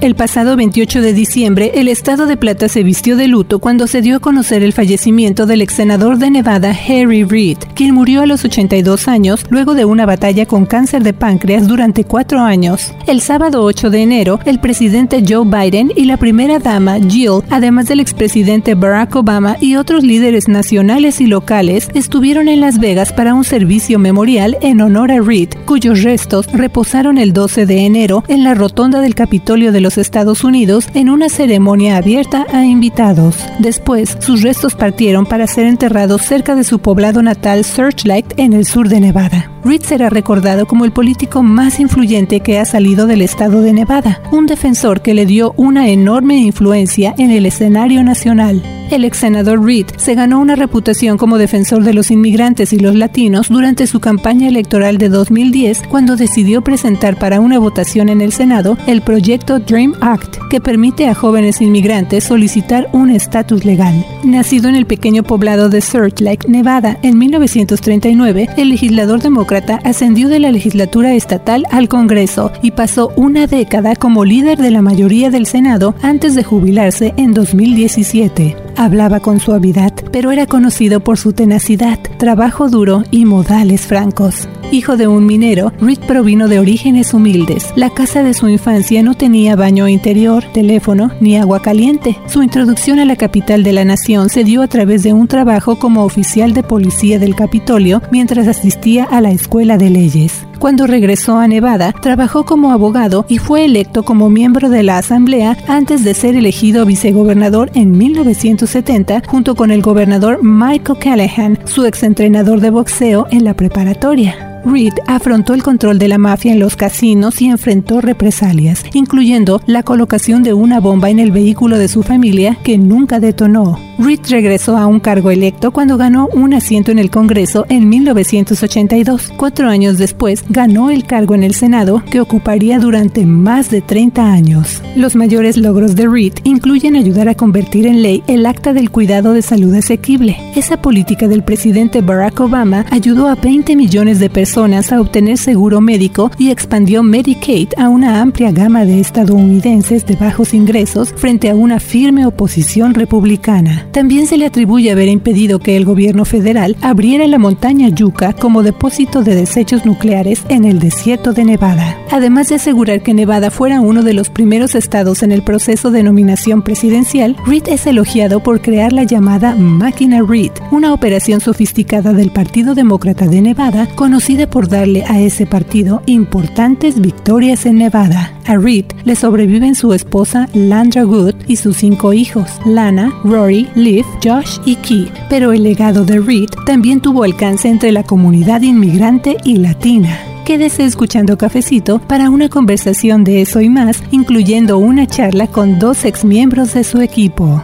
El 0.00 0.14
pasado 0.14 0.56
28 0.56 1.02
de 1.02 1.12
diciembre, 1.12 1.72
el 1.74 1.86
estado 1.86 2.24
de 2.24 2.38
Plata 2.38 2.70
se 2.70 2.82
vistió 2.82 3.16
de 3.16 3.28
luto 3.28 3.58
cuando 3.58 3.86
se 3.86 4.00
dio 4.00 4.16
a 4.16 4.18
conocer 4.18 4.62
el 4.62 4.72
fallecimiento 4.72 5.44
del 5.44 5.60
ex 5.60 5.74
senador 5.74 6.16
de 6.16 6.30
Nevada, 6.30 6.70
Harry 6.70 7.22
Reid, 7.22 7.58
quien 7.74 7.94
murió 7.94 8.22
a 8.22 8.26
los 8.26 8.42
82 8.42 9.08
años 9.08 9.44
luego 9.50 9.74
de 9.74 9.84
una 9.84 10.06
batalla 10.06 10.46
con 10.46 10.64
cáncer 10.64 11.02
de 11.02 11.12
páncreas 11.12 11.68
durante 11.68 12.04
cuatro 12.04 12.40
años. 12.40 12.94
El 13.06 13.20
sábado 13.20 13.62
8 13.62 13.90
de 13.90 14.02
enero, 14.02 14.40
el 14.46 14.58
presidente 14.58 15.22
Joe 15.28 15.44
Biden 15.44 15.92
y 15.94 16.06
la 16.06 16.16
primera 16.16 16.58
dama, 16.58 16.96
Jill, 16.98 17.42
además 17.50 17.86
del 17.86 18.00
expresidente 18.00 18.74
Barack 18.74 19.16
Obama 19.16 19.58
y 19.60 19.76
otros 19.76 20.02
líderes 20.02 20.48
nacionales 20.48 21.20
y 21.20 21.26
locales, 21.26 21.90
estuvieron 21.92 22.48
en 22.48 22.62
Las 22.62 22.78
Vegas 22.78 23.12
para 23.12 23.34
un 23.34 23.44
servicio 23.44 23.98
memorial 23.98 24.56
en 24.62 24.80
honor 24.80 25.12
a 25.12 25.20
Reid, 25.20 25.50
cuyos 25.66 26.02
restos 26.02 26.50
reposaron 26.54 27.18
el 27.18 27.34
12 27.34 27.66
de 27.66 27.84
enero 27.84 28.24
en 28.28 28.44
la 28.44 28.54
rotonda 28.54 29.02
del 29.02 29.14
Capitolio 29.14 29.72
de 29.72 29.82
los 29.82 29.89
Estados 29.98 30.44
Unidos 30.44 30.88
en 30.94 31.10
una 31.10 31.28
ceremonia 31.28 31.96
abierta 31.96 32.46
a 32.52 32.64
invitados. 32.64 33.36
Después, 33.58 34.16
sus 34.20 34.42
restos 34.42 34.74
partieron 34.74 35.26
para 35.26 35.46
ser 35.46 35.66
enterrados 35.66 36.22
cerca 36.22 36.54
de 36.54 36.64
su 36.64 36.78
poblado 36.78 37.22
natal 37.22 37.64
Searchlight 37.64 38.38
en 38.38 38.52
el 38.52 38.66
sur 38.66 38.88
de 38.88 39.00
Nevada. 39.00 39.50
Reed 39.62 39.82
será 39.82 40.08
recordado 40.08 40.66
como 40.66 40.86
el 40.86 40.92
político 40.92 41.42
más 41.42 41.80
influyente 41.80 42.40
que 42.40 42.58
ha 42.58 42.64
salido 42.64 43.06
del 43.06 43.20
estado 43.20 43.60
de 43.60 43.74
Nevada, 43.74 44.22
un 44.32 44.46
defensor 44.46 45.02
que 45.02 45.12
le 45.12 45.26
dio 45.26 45.52
una 45.58 45.88
enorme 45.90 46.38
influencia 46.38 47.14
en 47.18 47.30
el 47.30 47.44
escenario 47.44 48.02
nacional. 48.02 48.62
El 48.90 49.04
ex 49.04 49.18
senador 49.18 49.62
Reed 49.62 49.86
se 49.98 50.14
ganó 50.14 50.40
una 50.40 50.56
reputación 50.56 51.16
como 51.16 51.38
defensor 51.38 51.84
de 51.84 51.94
los 51.94 52.10
inmigrantes 52.10 52.72
y 52.72 52.78
los 52.78 52.96
latinos 52.96 53.48
durante 53.48 53.86
su 53.86 54.00
campaña 54.00 54.48
electoral 54.48 54.98
de 54.98 55.08
2010 55.08 55.84
cuando 55.88 56.16
decidió 56.16 56.62
presentar 56.62 57.16
para 57.16 57.38
una 57.38 57.58
votación 57.60 58.08
en 58.08 58.20
el 58.20 58.32
Senado 58.32 58.76
el 58.88 59.02
proyecto 59.02 59.60
Dream 59.60 59.94
Act, 60.00 60.38
que 60.48 60.60
permite 60.60 61.06
a 61.06 61.14
jóvenes 61.14 61.60
inmigrantes 61.60 62.24
solicitar 62.24 62.88
un 62.92 63.10
estatus 63.10 63.64
legal. 63.64 64.04
Nacido 64.24 64.68
en 64.68 64.74
el 64.74 64.86
pequeño 64.86 65.22
poblado 65.22 65.68
de 65.68 65.82
Searchlight, 65.82 66.46
Nevada, 66.46 66.98
en 67.02 67.16
1939, 67.16 68.48
el 68.56 68.70
legislador 68.70 69.22
demócrata 69.22 69.49
ascendió 69.84 70.28
de 70.28 70.38
la 70.38 70.52
legislatura 70.52 71.14
estatal 71.14 71.66
al 71.70 71.88
Congreso 71.88 72.52
y 72.62 72.70
pasó 72.70 73.12
una 73.16 73.46
década 73.46 73.96
como 73.96 74.24
líder 74.24 74.58
de 74.58 74.70
la 74.70 74.82
mayoría 74.82 75.30
del 75.30 75.46
Senado 75.46 75.94
antes 76.02 76.34
de 76.34 76.44
jubilarse 76.44 77.14
en 77.16 77.34
2017. 77.34 78.69
Hablaba 78.76 79.20
con 79.20 79.40
suavidad, 79.40 79.92
pero 80.12 80.30
era 80.30 80.46
conocido 80.46 81.00
por 81.00 81.18
su 81.18 81.32
tenacidad, 81.32 81.98
trabajo 82.18 82.68
duro 82.68 83.04
y 83.10 83.24
modales 83.24 83.82
francos. 83.82 84.48
Hijo 84.72 84.96
de 84.96 85.08
un 85.08 85.26
minero, 85.26 85.72
Reed 85.80 85.98
provino 85.98 86.46
de 86.46 86.60
orígenes 86.60 87.12
humildes. 87.12 87.72
La 87.74 87.90
casa 87.90 88.22
de 88.22 88.34
su 88.34 88.48
infancia 88.48 89.02
no 89.02 89.14
tenía 89.14 89.56
baño 89.56 89.88
interior, 89.88 90.44
teléfono 90.52 91.10
ni 91.20 91.36
agua 91.36 91.60
caliente. 91.60 92.16
Su 92.26 92.42
introducción 92.42 93.00
a 93.00 93.04
la 93.04 93.16
capital 93.16 93.62
de 93.64 93.72
la 93.72 93.84
nación 93.84 94.28
se 94.28 94.44
dio 94.44 94.62
a 94.62 94.68
través 94.68 95.02
de 95.02 95.12
un 95.12 95.26
trabajo 95.26 95.78
como 95.78 96.04
oficial 96.04 96.52
de 96.52 96.62
policía 96.62 97.18
del 97.18 97.34
Capitolio 97.34 98.00
mientras 98.12 98.46
asistía 98.46 99.04
a 99.04 99.20
la 99.20 99.30
escuela 99.30 99.76
de 99.76 99.90
leyes. 99.90 100.46
Cuando 100.60 100.86
regresó 100.86 101.38
a 101.38 101.48
Nevada, 101.48 101.94
trabajó 102.02 102.44
como 102.44 102.70
abogado 102.70 103.24
y 103.30 103.38
fue 103.38 103.64
electo 103.64 104.02
como 104.02 104.28
miembro 104.28 104.68
de 104.68 104.82
la 104.82 104.98
Asamblea 104.98 105.56
antes 105.66 106.04
de 106.04 106.12
ser 106.12 106.36
elegido 106.36 106.84
vicegobernador 106.84 107.70
en 107.72 107.96
1970 107.96 109.22
junto 109.26 109.54
con 109.54 109.70
el 109.70 109.80
gobernador 109.80 110.40
Michael 110.42 110.98
Callahan, 110.98 111.58
su 111.64 111.86
exentrenador 111.86 112.60
de 112.60 112.68
boxeo 112.68 113.26
en 113.30 113.44
la 113.44 113.54
preparatoria. 113.54 114.60
Reed 114.66 114.92
afrontó 115.06 115.54
el 115.54 115.62
control 115.62 115.98
de 115.98 116.08
la 116.08 116.18
mafia 116.18 116.52
en 116.52 116.60
los 116.60 116.76
casinos 116.76 117.40
y 117.40 117.46
enfrentó 117.46 118.02
represalias, 118.02 118.84
incluyendo 118.92 119.62
la 119.64 119.82
colocación 119.82 120.42
de 120.42 120.52
una 120.52 120.78
bomba 120.78 121.08
en 121.08 121.20
el 121.20 121.30
vehículo 121.32 121.78
de 121.78 121.88
su 121.88 122.02
familia 122.02 122.58
que 122.62 122.76
nunca 122.76 123.18
detonó. 123.18 123.78
Reed 124.02 124.20
regresó 124.30 124.78
a 124.78 124.86
un 124.86 124.98
cargo 124.98 125.30
electo 125.30 125.72
cuando 125.72 125.98
ganó 125.98 126.26
un 126.32 126.54
asiento 126.54 126.90
en 126.90 126.98
el 126.98 127.10
Congreso 127.10 127.66
en 127.68 127.90
1982. 127.90 129.30
Cuatro 129.36 129.68
años 129.68 129.98
después, 129.98 130.42
ganó 130.48 130.90
el 130.90 131.04
cargo 131.04 131.34
en 131.34 131.44
el 131.44 131.52
Senado 131.52 132.02
que 132.10 132.22
ocuparía 132.22 132.78
durante 132.78 133.26
más 133.26 133.70
de 133.70 133.82
30 133.82 134.32
años. 134.32 134.82
Los 134.96 135.16
mayores 135.16 135.58
logros 135.58 135.96
de 135.96 136.08
Reed 136.08 136.32
incluyen 136.44 136.96
ayudar 136.96 137.28
a 137.28 137.34
convertir 137.34 137.86
en 137.86 138.00
ley 138.00 138.22
el 138.26 138.46
Acta 138.46 138.72
del 138.72 138.90
Cuidado 138.90 139.34
de 139.34 139.42
Salud 139.42 139.74
Asequible. 139.74 140.34
Esa 140.56 140.80
política 140.80 141.28
del 141.28 141.44
presidente 141.44 142.00
Barack 142.00 142.40
Obama 142.40 142.86
ayudó 142.90 143.28
a 143.28 143.34
20 143.34 143.76
millones 143.76 144.18
de 144.18 144.30
personas 144.30 144.92
a 144.92 145.00
obtener 145.02 145.36
seguro 145.36 145.82
médico 145.82 146.30
y 146.38 146.50
expandió 146.50 147.02
Medicaid 147.02 147.74
a 147.76 147.90
una 147.90 148.22
amplia 148.22 148.50
gama 148.50 148.86
de 148.86 148.98
estadounidenses 148.98 150.06
de 150.06 150.16
bajos 150.16 150.54
ingresos 150.54 151.12
frente 151.14 151.50
a 151.50 151.54
una 151.54 151.80
firme 151.80 152.24
oposición 152.24 152.94
republicana. 152.94 153.88
También 153.92 154.26
se 154.26 154.36
le 154.36 154.46
atribuye 154.46 154.90
haber 154.92 155.08
impedido 155.08 155.58
que 155.58 155.76
el 155.76 155.84
gobierno 155.84 156.24
federal 156.24 156.76
abriera 156.80 157.26
la 157.26 157.38
montaña 157.38 157.88
Yucca 157.88 158.32
como 158.32 158.62
depósito 158.62 159.22
de 159.22 159.34
desechos 159.34 159.84
nucleares 159.84 160.42
en 160.48 160.64
el 160.64 160.78
desierto 160.78 161.32
de 161.32 161.44
Nevada. 161.44 161.98
Además 162.10 162.48
de 162.48 162.56
asegurar 162.56 163.02
que 163.02 163.14
Nevada 163.14 163.50
fuera 163.50 163.80
uno 163.80 164.02
de 164.02 164.14
los 164.14 164.30
primeros 164.30 164.74
estados 164.74 165.22
en 165.22 165.32
el 165.32 165.42
proceso 165.42 165.90
de 165.90 166.02
nominación 166.02 166.62
presidencial, 166.62 167.36
Reed 167.46 167.68
es 167.68 167.86
elogiado 167.86 168.40
por 168.40 168.60
crear 168.60 168.92
la 168.92 169.04
llamada 169.04 169.54
Máquina 169.54 170.22
Reed, 170.22 170.52
una 170.70 170.92
operación 170.92 171.40
sofisticada 171.40 172.12
del 172.12 172.30
Partido 172.30 172.74
Demócrata 172.74 173.26
de 173.26 173.40
Nevada 173.40 173.88
conocida 173.96 174.48
por 174.48 174.68
darle 174.68 175.04
a 175.04 175.20
ese 175.20 175.46
partido 175.46 176.02
importantes 176.06 177.00
victorias 177.00 177.66
en 177.66 177.78
Nevada. 177.78 178.34
A 178.46 178.56
Reed 178.56 178.86
le 179.04 179.14
sobreviven 179.14 179.74
su 179.74 179.92
esposa 179.92 180.48
Landra 180.54 181.04
Good 181.04 181.34
y 181.46 181.56
sus 181.56 181.76
cinco 181.76 182.12
hijos, 182.12 182.50
Lana, 182.64 183.12
Rory, 183.24 183.68
Liv, 183.82 184.04
Josh 184.22 184.58
y 184.64 184.76
Key. 184.76 185.10
Pero 185.28 185.52
el 185.52 185.62
legado 185.62 186.04
de 186.04 186.20
Reed 186.20 186.50
también 186.66 187.00
tuvo 187.00 187.24
alcance 187.24 187.68
entre 187.68 187.92
la 187.92 188.02
comunidad 188.02 188.62
inmigrante 188.62 189.36
y 189.44 189.56
latina. 189.56 190.18
Quédese 190.44 190.84
escuchando 190.84 191.38
Cafecito 191.38 191.98
para 192.00 192.30
una 192.30 192.48
conversación 192.48 193.24
de 193.24 193.42
eso 193.42 193.60
y 193.60 193.68
más, 193.68 194.02
incluyendo 194.10 194.78
una 194.78 195.06
charla 195.06 195.46
con 195.46 195.78
dos 195.78 196.04
exmiembros 196.04 196.74
de 196.74 196.84
su 196.84 197.00
equipo. 197.00 197.62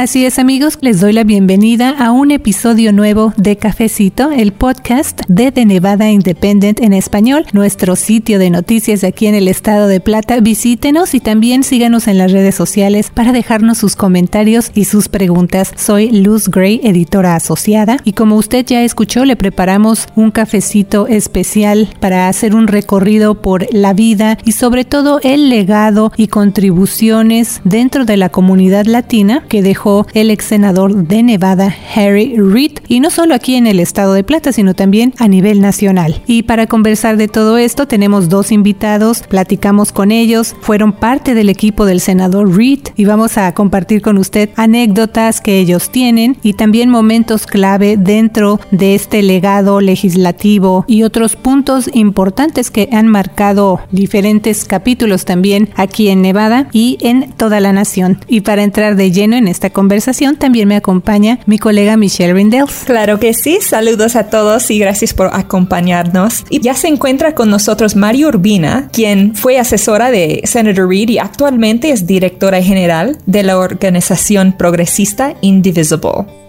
Así 0.00 0.24
es 0.24 0.38
amigos, 0.38 0.78
les 0.80 0.98
doy 0.98 1.12
la 1.12 1.24
bienvenida 1.24 1.90
a 1.90 2.10
un 2.10 2.30
episodio 2.30 2.90
nuevo 2.90 3.34
de 3.36 3.56
Cafecito, 3.56 4.30
el 4.30 4.52
podcast 4.52 5.20
de 5.28 5.52
The 5.52 5.66
Nevada 5.66 6.10
Independent 6.10 6.80
en 6.80 6.94
español, 6.94 7.44
nuestro 7.52 7.96
sitio 7.96 8.38
de 8.38 8.48
noticias 8.48 9.04
aquí 9.04 9.26
en 9.26 9.34
el 9.34 9.46
estado 9.46 9.88
de 9.88 10.00
Plata. 10.00 10.40
Visítenos 10.40 11.12
y 11.12 11.20
también 11.20 11.64
síganos 11.64 12.08
en 12.08 12.16
las 12.16 12.32
redes 12.32 12.54
sociales 12.54 13.10
para 13.12 13.32
dejarnos 13.32 13.76
sus 13.76 13.94
comentarios 13.94 14.70
y 14.74 14.86
sus 14.86 15.08
preguntas. 15.08 15.70
Soy 15.76 16.10
Luz 16.10 16.48
Gray, 16.48 16.80
editora 16.82 17.34
asociada, 17.34 17.98
y 18.02 18.14
como 18.14 18.36
usted 18.36 18.64
ya 18.64 18.82
escuchó, 18.82 19.26
le 19.26 19.36
preparamos 19.36 20.08
un 20.16 20.30
cafecito 20.30 21.08
especial 21.08 21.90
para 22.00 22.26
hacer 22.28 22.54
un 22.54 22.68
recorrido 22.68 23.42
por 23.42 23.66
la 23.70 23.92
vida 23.92 24.38
y 24.46 24.52
sobre 24.52 24.86
todo 24.86 25.20
el 25.22 25.50
legado 25.50 26.10
y 26.16 26.28
contribuciones 26.28 27.60
dentro 27.64 28.06
de 28.06 28.16
la 28.16 28.30
comunidad 28.30 28.86
latina 28.86 29.44
que 29.46 29.60
dejó 29.60 29.89
el 30.14 30.30
ex 30.30 30.44
senador 30.44 30.94
de 30.94 31.22
Nevada, 31.22 31.74
Harry 31.94 32.36
Reid, 32.36 32.78
y 32.88 33.00
no 33.00 33.10
solo 33.10 33.34
aquí 33.34 33.54
en 33.54 33.66
el 33.66 33.80
estado 33.80 34.14
de 34.14 34.24
Plata, 34.24 34.52
sino 34.52 34.74
también 34.74 35.14
a 35.18 35.28
nivel 35.28 35.60
nacional. 35.60 36.22
Y 36.26 36.42
para 36.44 36.66
conversar 36.66 37.16
de 37.16 37.28
todo 37.28 37.58
esto, 37.58 37.86
tenemos 37.86 38.28
dos 38.28 38.52
invitados, 38.52 39.22
platicamos 39.28 39.92
con 39.92 40.10
ellos, 40.10 40.54
fueron 40.60 40.92
parte 40.92 41.34
del 41.34 41.48
equipo 41.48 41.84
del 41.84 42.00
senador 42.00 42.56
Reid 42.56 42.80
y 42.96 43.04
vamos 43.04 43.38
a 43.38 43.52
compartir 43.54 44.02
con 44.02 44.18
usted 44.18 44.50
anécdotas 44.56 45.40
que 45.40 45.58
ellos 45.58 45.90
tienen 45.90 46.36
y 46.42 46.54
también 46.54 46.90
momentos 46.90 47.46
clave 47.46 47.96
dentro 47.96 48.60
de 48.70 48.94
este 48.94 49.22
legado 49.22 49.80
legislativo 49.80 50.84
y 50.86 51.02
otros 51.02 51.36
puntos 51.36 51.90
importantes 51.92 52.70
que 52.70 52.88
han 52.92 53.08
marcado 53.08 53.80
diferentes 53.90 54.64
capítulos 54.64 55.24
también 55.24 55.70
aquí 55.76 56.08
en 56.08 56.22
Nevada 56.22 56.68
y 56.72 56.98
en 57.00 57.32
toda 57.32 57.60
la 57.60 57.72
nación. 57.72 58.18
Y 58.28 58.40
para 58.42 58.62
entrar 58.62 58.96
de 58.96 59.10
lleno 59.10 59.36
en 59.36 59.48
esta 59.48 59.69
conversación 59.70 60.36
también 60.36 60.68
me 60.68 60.76
acompaña 60.76 61.40
mi 61.46 61.58
colega 61.58 61.96
Michelle 61.96 62.34
Rindels. 62.34 62.84
Claro 62.84 63.18
que 63.18 63.34
sí, 63.34 63.58
saludos 63.60 64.16
a 64.16 64.30
todos 64.30 64.70
y 64.70 64.78
gracias 64.78 65.14
por 65.14 65.30
acompañarnos. 65.32 66.44
Y 66.50 66.60
ya 66.60 66.74
se 66.74 66.88
encuentra 66.88 67.34
con 67.34 67.50
nosotros 67.50 67.96
Mario 67.96 68.28
Urbina, 68.28 68.88
quien 68.92 69.34
fue 69.34 69.58
asesora 69.58 70.10
de 70.10 70.42
Senator 70.44 70.88
Reid 70.88 71.10
y 71.10 71.18
actualmente 71.18 71.90
es 71.90 72.06
directora 72.06 72.62
general 72.62 73.18
de 73.26 73.42
la 73.42 73.58
organización 73.58 74.52
progresista 74.52 75.34
Indivisible. 75.40 75.80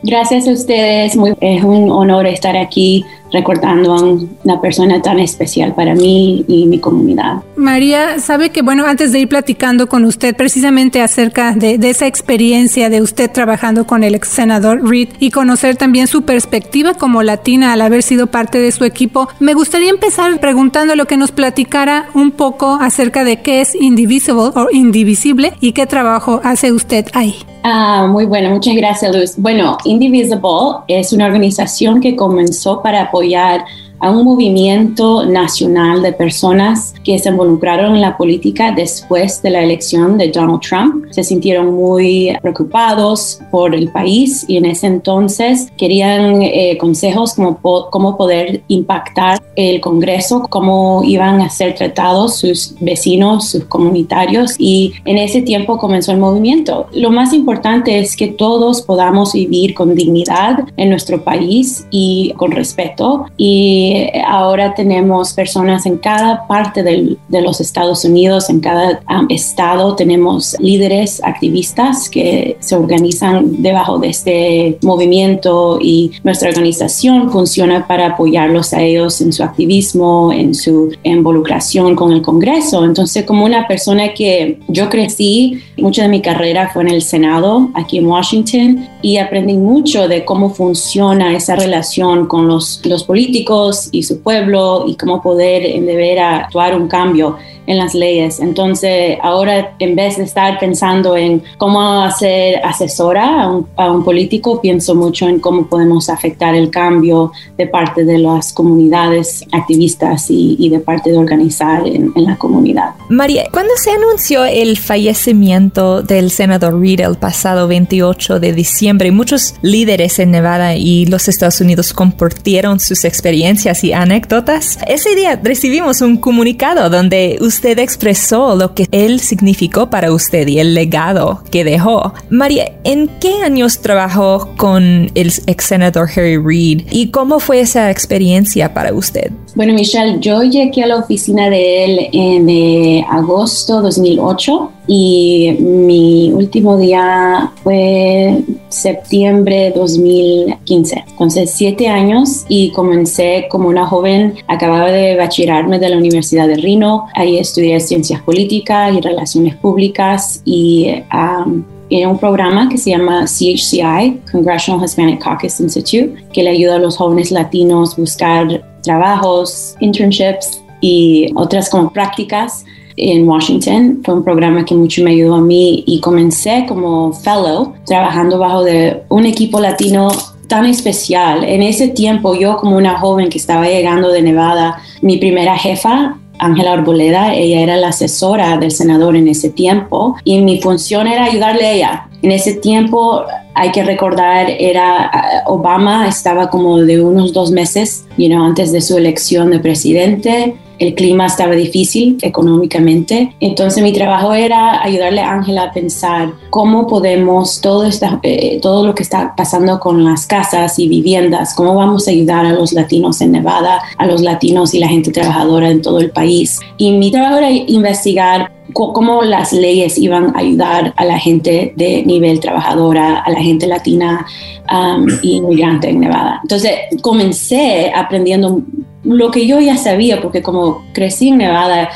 Gracias 0.04 0.48
a 0.48 0.52
ustedes, 0.52 1.16
es 1.42 1.64
un 1.64 1.92
honor 1.92 2.26
estar 2.26 2.58
aquí 2.58 3.06
recordando 3.32 3.94
a 3.94 4.04
una 4.44 4.62
persona 4.62 5.02
tan 5.02 5.20
especial 5.20 5.74
para 5.74 5.96
mí 5.96 6.44
y 6.48 6.66
mi 6.66 6.80
comunidad. 6.80 7.44
María, 7.56 8.20
sabe 8.20 8.50
que, 8.50 8.62
bueno, 8.62 8.86
antes 8.86 9.12
de 9.12 9.20
ir 9.20 9.28
platicando 9.28 9.88
con 9.88 10.06
usted 10.06 10.36
precisamente 10.36 11.02
acerca 11.02 11.54
de, 11.54 11.78
de 11.78 11.90
esa 11.90 12.08
experiencia 12.08 12.90
de 12.90 13.02
usted 13.02 13.32
trabajando 13.32 13.86
con 13.86 14.04
el 14.04 14.16
ex 14.16 14.28
senador 14.30 14.88
Reed 14.88 15.10
y 15.20 15.32
conocer 15.32 15.76
también 15.76 16.08
su 16.08 16.24
perspectiva 16.24 16.94
como 16.94 17.24
latina 17.24 17.74
al 17.74 17.82
haber 17.82 18.04
sido 18.04 18.28
parte 18.28 18.60
de 18.60 18.72
su 18.72 18.84
equipo, 18.84 19.28
me 19.40 19.54
gustaría 19.54 19.90
empezar 19.90 20.40
preguntando 20.40 20.96
lo 20.96 21.06
que 21.06 21.18
nos 21.18 21.32
platicara 21.32 22.10
un 22.14 22.32
poco 22.32 22.78
acerca 22.82 23.24
de 23.24 23.42
qué 23.42 23.62
es 23.62 23.76
Indivisible 23.76 24.52
o 24.56 24.68
Indivisible 24.72 25.54
y 25.62 25.72
qué 25.74 25.86
trabajo 25.86 26.42
hace 26.44 26.72
usted 26.72 27.06
ahí. 27.14 27.36
Ah, 27.64 28.08
muy 28.10 28.26
bueno, 28.26 28.50
muchas 28.50 28.76
gracias 28.76 29.16
Luz. 29.16 29.34
Bueno, 29.38 29.78
Indivisible 29.86 30.42
es 30.88 31.14
una 31.14 31.28
organización 31.28 32.02
que 32.02 32.16
comenzó 32.16 32.82
para 32.82 33.04
apoyar 33.04 33.21
yet. 33.22 33.68
A 34.02 34.10
un 34.10 34.26
movimiento 34.26 35.26
nacional 35.26 36.02
de 36.02 36.12
personas 36.12 36.94
que 37.04 37.18
se 37.20 37.30
involucraron 37.30 37.96
en 37.96 38.02
la 38.02 38.18
política 38.18 38.72
después 38.72 39.42
de 39.42 39.52
la 39.52 39.62
elección 39.62 40.18
de 40.18 40.30
Donald 40.30 40.62
Trump. 40.62 41.06
Se 41.12 41.24
sintieron 41.24 41.74
muy 41.74 42.36
preocupados 42.42 43.40
por 43.52 43.76
el 43.76 43.92
país 43.92 44.46
y 44.48 44.58
en 44.58 44.66
ese 44.66 44.88
entonces 44.88 45.72
querían 45.78 46.42
eh, 46.42 46.78
consejos 46.80 47.36
como 47.36 47.60
cómo 47.90 48.18
poder 48.18 48.64
impactar 48.68 49.40
el 49.56 49.82
Congreso, 49.82 50.48
cómo 50.50 51.04
iban 51.04 51.42
a 51.42 51.50
ser 51.50 51.76
tratados 51.76 52.38
sus 52.38 52.76
vecinos, 52.80 53.50
sus 53.50 53.66
comunitarios 53.66 54.56
y 54.58 54.94
en 55.06 55.18
ese 55.18 55.42
tiempo 55.42 55.78
comenzó 55.78 56.12
el 56.12 56.18
movimiento. 56.18 56.88
Lo 56.94 57.12
más 57.12 57.34
importante 57.34 58.00
es 58.00 58.16
que 58.16 58.28
todos 58.28 58.82
podamos 58.82 59.34
vivir 59.34 59.74
con 59.74 59.94
dignidad 59.94 60.66
en 60.78 60.90
nuestro 60.90 61.24
país 61.24 61.86
y 61.92 62.34
con 62.38 62.52
respeto 62.52 63.26
y 63.38 63.91
ahora 64.28 64.74
tenemos 64.74 65.34
personas 65.34 65.86
en 65.86 65.98
cada 65.98 66.48
parte 66.48 66.84
de 66.84 67.42
los 67.42 67.62
Estados 67.62 68.06
Unidos, 68.06 68.50
en 68.50 68.60
cada 68.60 69.02
um, 69.10 69.28
estado 69.30 69.96
tenemos 69.96 70.56
líderes 70.60 71.22
activistas 71.24 72.10
que 72.10 72.58
se 72.60 72.76
organizan 72.76 73.62
debajo 73.62 73.98
de 74.00 74.10
este 74.10 74.78
movimiento 74.82 75.80
y 75.82 76.12
nuestra 76.24 76.50
organización 76.50 77.32
funciona 77.32 77.88
para 77.88 78.08
apoyarlos 78.08 78.74
a 78.74 78.82
ellos 78.82 79.22
en 79.22 79.34
su 79.34 79.44
activismo, 79.44 80.32
en 80.32 80.54
su 80.54 80.92
involucración 81.04 81.96
con 81.96 82.12
el 82.12 82.22
Congreso. 82.22 82.84
Entonces, 82.86 83.26
como 83.26 83.46
una 83.46 83.68
persona 83.68 84.14
que 84.14 84.60
yo 84.68 84.90
crecí, 84.90 85.62
mucha 85.78 86.04
de 86.04 86.10
mi 86.10 86.22
carrera 86.22 86.70
fue 86.72 86.84
en 86.84 86.90
el 86.90 87.02
Senado 87.02 87.70
aquí 87.74 87.98
en 87.98 88.08
Washington 88.08 88.88
y 89.02 89.18
aprendí 89.18 89.54
mucho 89.54 90.08
de 90.08 90.26
cómo 90.26 90.50
funciona 90.50 91.36
esa 91.36 91.56
relación 91.56 92.28
con 92.28 92.48
los, 92.48 92.82
los 92.86 93.04
políticos 93.04 93.81
y 93.92 94.04
su 94.04 94.22
pueblo 94.22 94.86
y 94.88 94.96
cómo 94.96 95.22
poder 95.22 95.66
en 95.66 95.86
deber 95.86 96.20
actuar 96.20 96.76
un 96.76 96.88
cambio 96.88 97.38
en 97.68 97.78
las 97.78 97.94
leyes. 97.94 98.40
Entonces, 98.40 99.18
ahora 99.22 99.76
en 99.80 99.96
vez 99.96 100.18
de 100.18 100.24
estar 100.24 100.60
pensando 100.60 101.16
en 101.16 101.44
cómo 101.58 102.02
hacer 102.02 102.60
asesora 102.66 103.44
a 103.76 103.92
un, 103.92 104.04
político, 104.04 104.60
pienso 104.62 104.96
mucho 104.96 105.28
en 105.28 105.40
cómo 105.40 105.68
podemos 105.68 106.10
afectar 106.10 106.56
el 106.56 106.70
cambio 106.70 107.32
de 107.58 107.68
parte 107.68 108.04
de 108.04 108.18
las 108.18 108.52
comunidades 108.52 109.46
activistas 109.52 110.26
y, 110.30 110.70
de 110.70 110.80
parte 110.80 111.12
de 111.12 111.18
organizar 111.18 111.86
en, 111.88 112.12
la 112.16 112.36
comunidad. 112.38 112.92
María, 113.10 113.46
cuando 113.52 113.74
se 113.78 113.92
anunció 113.92 114.46
el 114.46 114.78
fallecimiento 114.78 116.02
del 116.02 116.30
senador 116.30 116.80
Reid 116.80 117.02
el 117.02 117.16
pasado 117.16 117.68
28 117.68 118.40
de 118.40 118.54
diciembre, 118.54 119.12
muchos 119.12 119.56
líderes 119.62 120.20
en 120.20 120.32
Nevada 120.32 120.76
y 120.76 121.06
los 121.06 121.28
Estados 121.28 121.62
Unidos 121.62 121.94
compartieron 121.94 122.80
sus 122.80 123.06
experiencias 123.06 123.71
y 123.84 123.94
anécdotas. 123.94 124.78
Ese 124.88 125.16
día 125.16 125.40
recibimos 125.42 126.02
un 126.02 126.18
comunicado 126.18 126.90
donde 126.90 127.38
usted 127.42 127.80
expresó 127.80 128.56
lo 128.56 128.74
que 128.74 128.88
él 128.92 129.20
significó 129.20 129.90
para 129.90 130.12
usted 130.12 130.48
y 130.48 130.60
el 130.60 130.74
legado 130.74 131.44
que 131.52 131.64
dejó. 131.64 132.14
María, 132.30 132.72
¿en 132.84 133.10
qué 133.20 133.44
años 133.44 133.82
trabajó 133.82 134.54
con 134.58 135.12
el 135.16 135.32
ex 135.48 135.66
senador 135.66 136.10
Harry 136.16 136.38
Reid 136.38 136.88
y 136.92 137.12
cómo 137.12 137.40
fue 137.40 137.62
esa 137.62 137.90
experiencia 137.90 138.74
para 138.74 138.94
usted? 138.94 139.32
Bueno, 139.54 139.74
Michelle, 139.74 140.18
yo 140.22 140.44
llegué 140.44 140.84
a 140.84 140.88
la 140.88 140.98
oficina 140.98 141.50
de 141.50 141.84
él 141.84 142.10
en 142.14 142.50
eh, 142.50 143.06
agosto 143.10 143.82
2008 143.82 144.72
y 144.88 145.58
mi 145.60 146.32
último 146.32 146.78
día 146.78 147.52
fue 147.62 148.44
septiembre 148.70 149.74
2015. 149.76 151.04
Entonces, 151.10 151.52
siete 151.54 151.90
años 151.90 152.46
y 152.48 152.72
comencé 152.72 153.48
como 153.50 153.68
una 153.68 153.86
joven, 153.86 154.36
acababa 154.48 154.90
de 154.90 155.18
bachillarme 155.18 155.80
de 155.80 155.90
la 155.90 155.98
Universidad 155.98 156.48
de 156.48 156.56
Reno, 156.56 157.08
ahí 157.14 157.38
estudié 157.38 157.80
ciencias 157.82 158.22
políticas 158.22 158.94
y 158.96 159.02
relaciones 159.02 159.56
públicas 159.56 160.42
y 160.46 160.94
um, 161.14 161.64
un 161.92 162.18
programa 162.18 162.70
que 162.70 162.78
se 162.78 162.92
llama 162.92 163.26
CHCI, 163.26 164.22
Congressional 164.32 164.86
Hispanic 164.86 165.22
Caucus 165.22 165.60
Institute, 165.60 166.14
que 166.32 166.42
le 166.42 166.52
ayuda 166.52 166.76
a 166.76 166.80
los 166.80 166.96
jóvenes 166.96 167.32
latinos 167.32 167.94
a 167.94 168.02
buscar 168.02 168.71
trabajos, 168.82 169.76
internships 169.80 170.62
y 170.82 171.32
otras 171.36 171.70
como 171.70 171.92
prácticas 171.92 172.66
en 172.98 173.28
Washington. 173.28 174.02
Fue 174.04 174.14
un 174.14 174.24
programa 174.24 174.66
que 174.66 174.76
mucho 174.76 175.04
me 175.04 175.12
ayudó 175.12 175.36
a 175.36 175.42
mí 175.42 175.84
y 175.88 176.00
comencé 176.00 176.66
como 176.68 177.14
fellow 177.14 177.74
trabajando 177.86 178.38
bajo 178.38 178.64
de 178.64 179.04
un 179.10 179.26
equipo 179.26 179.60
latino 179.60 180.10
tan 180.48 180.66
especial. 180.66 181.44
En 181.44 181.62
ese 181.62 181.88
tiempo 181.88 182.36
yo 182.36 182.58
como 182.58 182.76
una 182.76 183.00
joven 183.00 183.30
que 183.30 183.38
estaba 183.38 183.68
llegando 183.68 184.10
de 184.10 184.22
Nevada, 184.22 184.82
mi 185.02 185.18
primera 185.18 185.58
jefa 185.58 186.18
Ángela 186.42 186.74
Arboleda, 186.74 187.36
ella 187.36 187.62
era 187.62 187.78
la 187.78 187.90
asesora 187.90 188.58
del 188.58 188.72
senador 188.72 189.16
en 189.16 189.28
ese 189.28 189.52
tiempo 189.52 190.16
y 190.24 190.42
mi 190.42 190.60
función 190.60 191.06
era 191.06 191.26
ayudarle 191.26 191.66
a 191.66 191.72
ella. 191.72 192.08
En 192.22 192.32
ese 192.32 192.54
tiempo, 192.54 193.24
hay 193.54 193.72
que 193.72 193.84
recordar, 193.84 194.50
era 194.50 195.44
Obama 195.48 196.08
estaba 196.08 196.50
como 196.50 196.78
de 196.78 197.02
unos 197.02 197.34
dos 197.34 197.52
meses, 197.52 198.06
antes 198.38 198.72
de 198.72 198.82
su 198.82 198.98
elección 198.98 199.52
de 199.52 199.60
presidente 199.60 200.56
el 200.82 200.96
clima 200.96 201.28
estaba 201.28 201.54
difícil 201.54 202.18
económicamente. 202.24 203.36
Entonces 203.40 203.84
mi 203.84 203.94
trabajo 203.94 204.34
era 204.34 204.82
ayudarle 204.84 205.22
a 205.22 205.32
Ángela 205.32 205.66
a 205.66 205.72
pensar 205.72 206.34
cómo 206.50 206.88
podemos, 206.88 207.62
todo, 207.62 207.86
esta, 207.86 208.20
eh, 208.24 208.60
todo 208.64 208.84
lo 208.84 208.96
que 208.96 209.04
está 209.04 209.36
pasando 209.38 209.80
con 209.80 210.04
las 210.04 210.26
casas 210.26 210.80
y 210.80 210.88
viviendas, 210.88 211.54
cómo 211.54 211.76
vamos 211.76 212.08
a 212.08 212.12
ayudar 212.12 212.48
a 212.48 212.54
los 212.54 212.74
latinos 212.74 213.22
en 213.22 213.34
Nevada, 213.34 213.80
a 213.96 214.08
los 214.08 214.22
latinos 214.22 214.74
y 214.74 214.80
la 214.80 214.88
gente 214.88 215.12
trabajadora 215.12 215.70
en 215.70 215.84
todo 215.84 216.00
el 216.00 216.10
país. 216.10 216.60
Y 216.78 216.94
mi 216.94 217.12
trabajo 217.12 217.38
era 217.38 217.52
investigar 217.52 218.52
cómo 218.74 219.22
las 219.22 219.54
leyes 219.54 220.00
iban 220.00 220.36
a 220.36 220.40
ayudar 220.40 220.94
a 220.98 221.06
la 221.06 221.20
gente 221.20 221.74
de 221.76 222.04
nivel 222.06 222.40
trabajadora, 222.40 223.20
a 223.20 223.30
la 223.30 223.42
gente 223.42 223.68
latina 223.68 224.26
um, 224.72 225.06
y 225.22 225.36
inmigrante 225.36 225.90
en 225.90 226.00
Nevada. 226.00 226.40
Entonces 226.42 226.74
comencé 227.02 227.92
aprendiendo 227.94 228.64
lo 229.04 229.32
que 229.32 229.48
yo 229.48 229.60
ya 229.60 229.78
sabía, 229.78 230.22
porque 230.22 230.42
como 230.42 230.84
crecí 230.94 231.30
en 231.30 231.40
Nevada, 231.40 231.90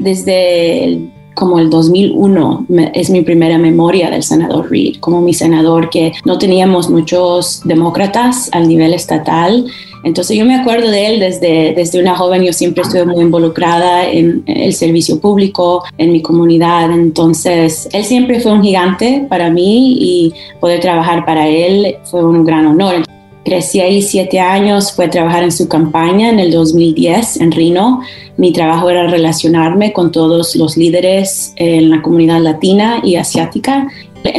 desde 0.00 1.10
como 1.34 1.58
el 1.58 1.70
2001 1.70 2.66
es 2.94 3.10
mi 3.10 3.22
primera 3.22 3.58
memoria 3.58 4.10
del 4.10 4.22
senador 4.22 4.70
Reid, 4.70 4.98
como 5.00 5.20
mi 5.20 5.32
senador 5.34 5.90
que 5.90 6.12
no 6.24 6.38
teníamos 6.38 6.90
muchos 6.90 7.62
demócratas 7.64 8.50
al 8.52 8.68
nivel 8.68 8.92
estatal. 8.92 9.66
Entonces 10.04 10.36
yo 10.36 10.44
me 10.44 10.56
acuerdo 10.56 10.90
de 10.90 11.06
él 11.06 11.20
desde, 11.20 11.74
desde 11.74 12.00
una 12.00 12.16
joven, 12.16 12.42
yo 12.42 12.52
siempre 12.52 12.82
estuve 12.82 13.06
muy 13.06 13.22
involucrada 13.22 14.08
en 14.10 14.42
el 14.46 14.74
servicio 14.74 15.20
público, 15.20 15.84
en 15.96 16.12
mi 16.12 16.20
comunidad, 16.20 16.90
entonces 16.92 17.88
él 17.92 18.04
siempre 18.04 18.40
fue 18.40 18.52
un 18.52 18.62
gigante 18.62 19.26
para 19.28 19.50
mí 19.50 19.96
y 20.00 20.34
poder 20.60 20.80
trabajar 20.80 21.24
para 21.24 21.46
él 21.48 21.96
fue 22.04 22.24
un 22.24 22.44
gran 22.44 22.66
honor. 22.66 23.04
Crecí 23.44 23.80
ahí 23.80 24.02
siete 24.02 24.38
años, 24.38 24.92
fue 24.92 25.06
a 25.06 25.10
trabajar 25.10 25.42
en 25.42 25.50
su 25.50 25.68
campaña 25.68 26.28
en 26.28 26.38
el 26.38 26.52
2010 26.52 27.40
en 27.40 27.50
Reno. 27.50 28.00
Mi 28.36 28.52
trabajo 28.52 28.88
era 28.88 29.08
relacionarme 29.08 29.92
con 29.92 30.12
todos 30.12 30.54
los 30.54 30.76
líderes 30.76 31.52
en 31.56 31.90
la 31.90 32.00
comunidad 32.02 32.40
latina 32.40 33.00
y 33.02 33.16
asiática. 33.16 33.88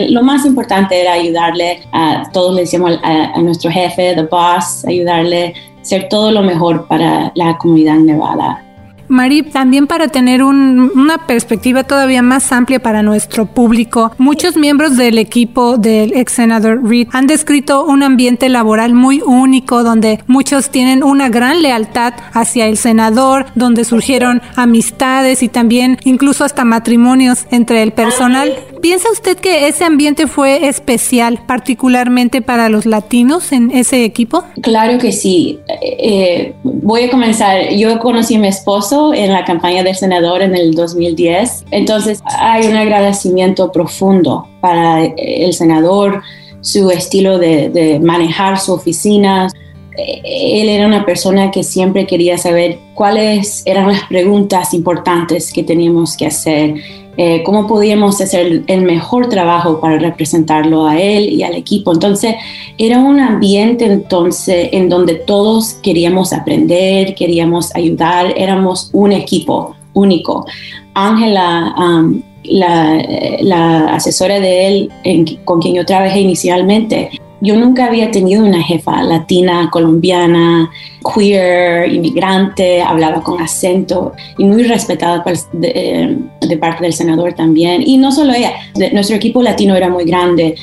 Lo 0.09 0.23
más 0.23 0.45
importante 0.45 1.01
era 1.01 1.13
ayudarle 1.13 1.81
a, 1.91 2.29
todos 2.31 2.55
le 2.55 2.61
decíamos 2.61 2.97
a, 3.03 3.33
a 3.33 3.41
nuestro 3.41 3.69
jefe, 3.69 4.13
the 4.15 4.23
boss, 4.23 4.85
ayudarle 4.85 5.53
a 5.77 5.81
hacer 5.81 6.07
todo 6.09 6.31
lo 6.31 6.41
mejor 6.41 6.87
para 6.87 7.33
la 7.35 7.57
comunidad 7.57 7.97
nevada. 7.97 8.62
Mari, 9.07 9.43
también 9.43 9.87
para 9.87 10.07
tener 10.07 10.43
una 10.43 11.27
perspectiva 11.27 11.83
todavía 11.83 12.21
más 12.21 12.51
amplia 12.51 12.81
para 12.81 13.03
nuestro 13.03 13.45
público, 13.45 14.13
muchos 14.17 14.57
miembros 14.57 14.97
del 14.97 15.17
equipo 15.17 15.77
del 15.77 16.13
ex 16.13 16.33
senador 16.33 16.81
Reid 16.83 17.09
han 17.11 17.27
descrito 17.27 17.85
un 17.85 18.03
ambiente 18.03 18.49
laboral 18.49 18.93
muy 18.93 19.21
único 19.21 19.83
donde 19.83 20.19
muchos 20.27 20.69
tienen 20.69 21.03
una 21.03 21.29
gran 21.29 21.61
lealtad 21.61 22.13
hacia 22.33 22.67
el 22.67 22.77
senador, 22.77 23.45
donde 23.55 23.85
surgieron 23.85 24.41
amistades 24.55 25.43
y 25.43 25.49
también 25.49 25.97
incluso 26.03 26.43
hasta 26.43 26.65
matrimonios 26.65 27.45
entre 27.51 27.83
el 27.83 27.93
personal 27.93 28.53
¿Piensa 28.83 29.09
usted 29.13 29.37
que 29.37 29.69
ese 29.69 29.85
ambiente 29.85 30.27
fue 30.27 30.67
especial, 30.67 31.39
particularmente 31.47 32.41
para 32.41 32.67
los 32.67 32.85
latinos 32.85 33.53
en 33.53 33.71
ese 33.71 34.03
equipo? 34.03 34.43
Claro 34.61 34.97
que 34.99 35.13
sí. 35.13 35.59
Eh, 35.81 36.53
voy 36.63 37.03
a 37.03 37.09
comenzar. 37.09 37.69
Yo 37.69 37.97
conocí 37.99 38.35
a 38.35 38.39
mi 38.39 38.49
esposo 38.49 38.92
en 39.13 39.31
la 39.31 39.43
campaña 39.45 39.83
del 39.83 39.95
senador 39.95 40.41
en 40.41 40.55
el 40.55 40.73
2010, 40.73 41.65
entonces 41.71 42.21
hay 42.25 42.67
un 42.67 42.75
agradecimiento 42.75 43.71
profundo 43.71 44.47
para 44.61 45.03
el 45.03 45.53
senador, 45.53 46.21
su 46.61 46.91
estilo 46.91 47.39
de, 47.39 47.69
de 47.69 47.99
manejar 47.99 48.59
su 48.59 48.73
oficina, 48.73 49.49
él 49.95 50.69
era 50.69 50.87
una 50.87 51.05
persona 51.05 51.51
que 51.51 51.63
siempre 51.63 52.07
quería 52.07 52.37
saber 52.37 52.79
cuáles 52.95 53.63
eran 53.65 53.87
las 53.87 54.03
preguntas 54.03 54.73
importantes 54.73 55.53
que 55.53 55.63
teníamos 55.63 56.17
que 56.17 56.27
hacer, 56.27 56.75
eh, 57.15 57.43
cómo 57.43 57.67
podíamos 57.67 58.19
hacer 58.21 58.63
el 58.65 58.81
mejor 58.81 59.29
trabajo 59.29 59.79
para 59.79 59.99
representarlo 59.99 60.87
a 60.87 60.99
él 60.99 61.29
y 61.29 61.43
al 61.43 61.53
equipo. 61.53 61.93
Entonces, 61.93 62.35
era 62.77 62.99
un 62.99 63.19
ambiente 63.19 63.85
entonces 63.85 64.69
en 64.71 64.89
donde 64.89 65.15
todos 65.15 65.75
queríamos 65.83 66.33
aprender, 66.33 67.13
queríamos 67.13 67.75
ayudar, 67.75 68.33
éramos 68.35 68.89
un 68.93 69.11
equipo 69.11 69.75
único. 69.93 70.45
Ángela, 70.95 71.75
um, 71.77 72.21
la, 72.43 73.93
asesora 73.93 74.39
de 74.39 74.67
él 74.67 74.91
con 75.45 75.61
quien 75.61 75.75
yo 75.75 75.85
trabajé 75.85 76.19
inicialmente, 76.19 77.11
yo 77.43 77.57
nunca 77.57 77.87
había 77.87 78.09
tenido 78.09 78.43
una 78.43 78.63
jefa 78.63 79.03
latina, 79.03 79.69
colombiana, 79.69 80.71
queer, 81.13 81.91
inmigrante, 81.91 82.81
hablaba 82.81 83.21
con 83.21 83.41
acento 83.41 84.13
y 84.37 84.45
muy 84.45 84.63
respetada 84.63 85.23
de, 85.51 86.17
de 86.39 86.57
parte 86.57 86.83
del 86.83 86.93
senador 86.93 87.33
también. 87.33 87.83
Y 87.85 87.97
no 87.97 88.13
solo 88.13 88.33
ella, 88.33 88.53
nuestro 88.93 89.17
equipo 89.17 89.43
latino 89.43 89.75
era 89.75 89.89
muy 89.89 90.05
grande. 90.05 90.55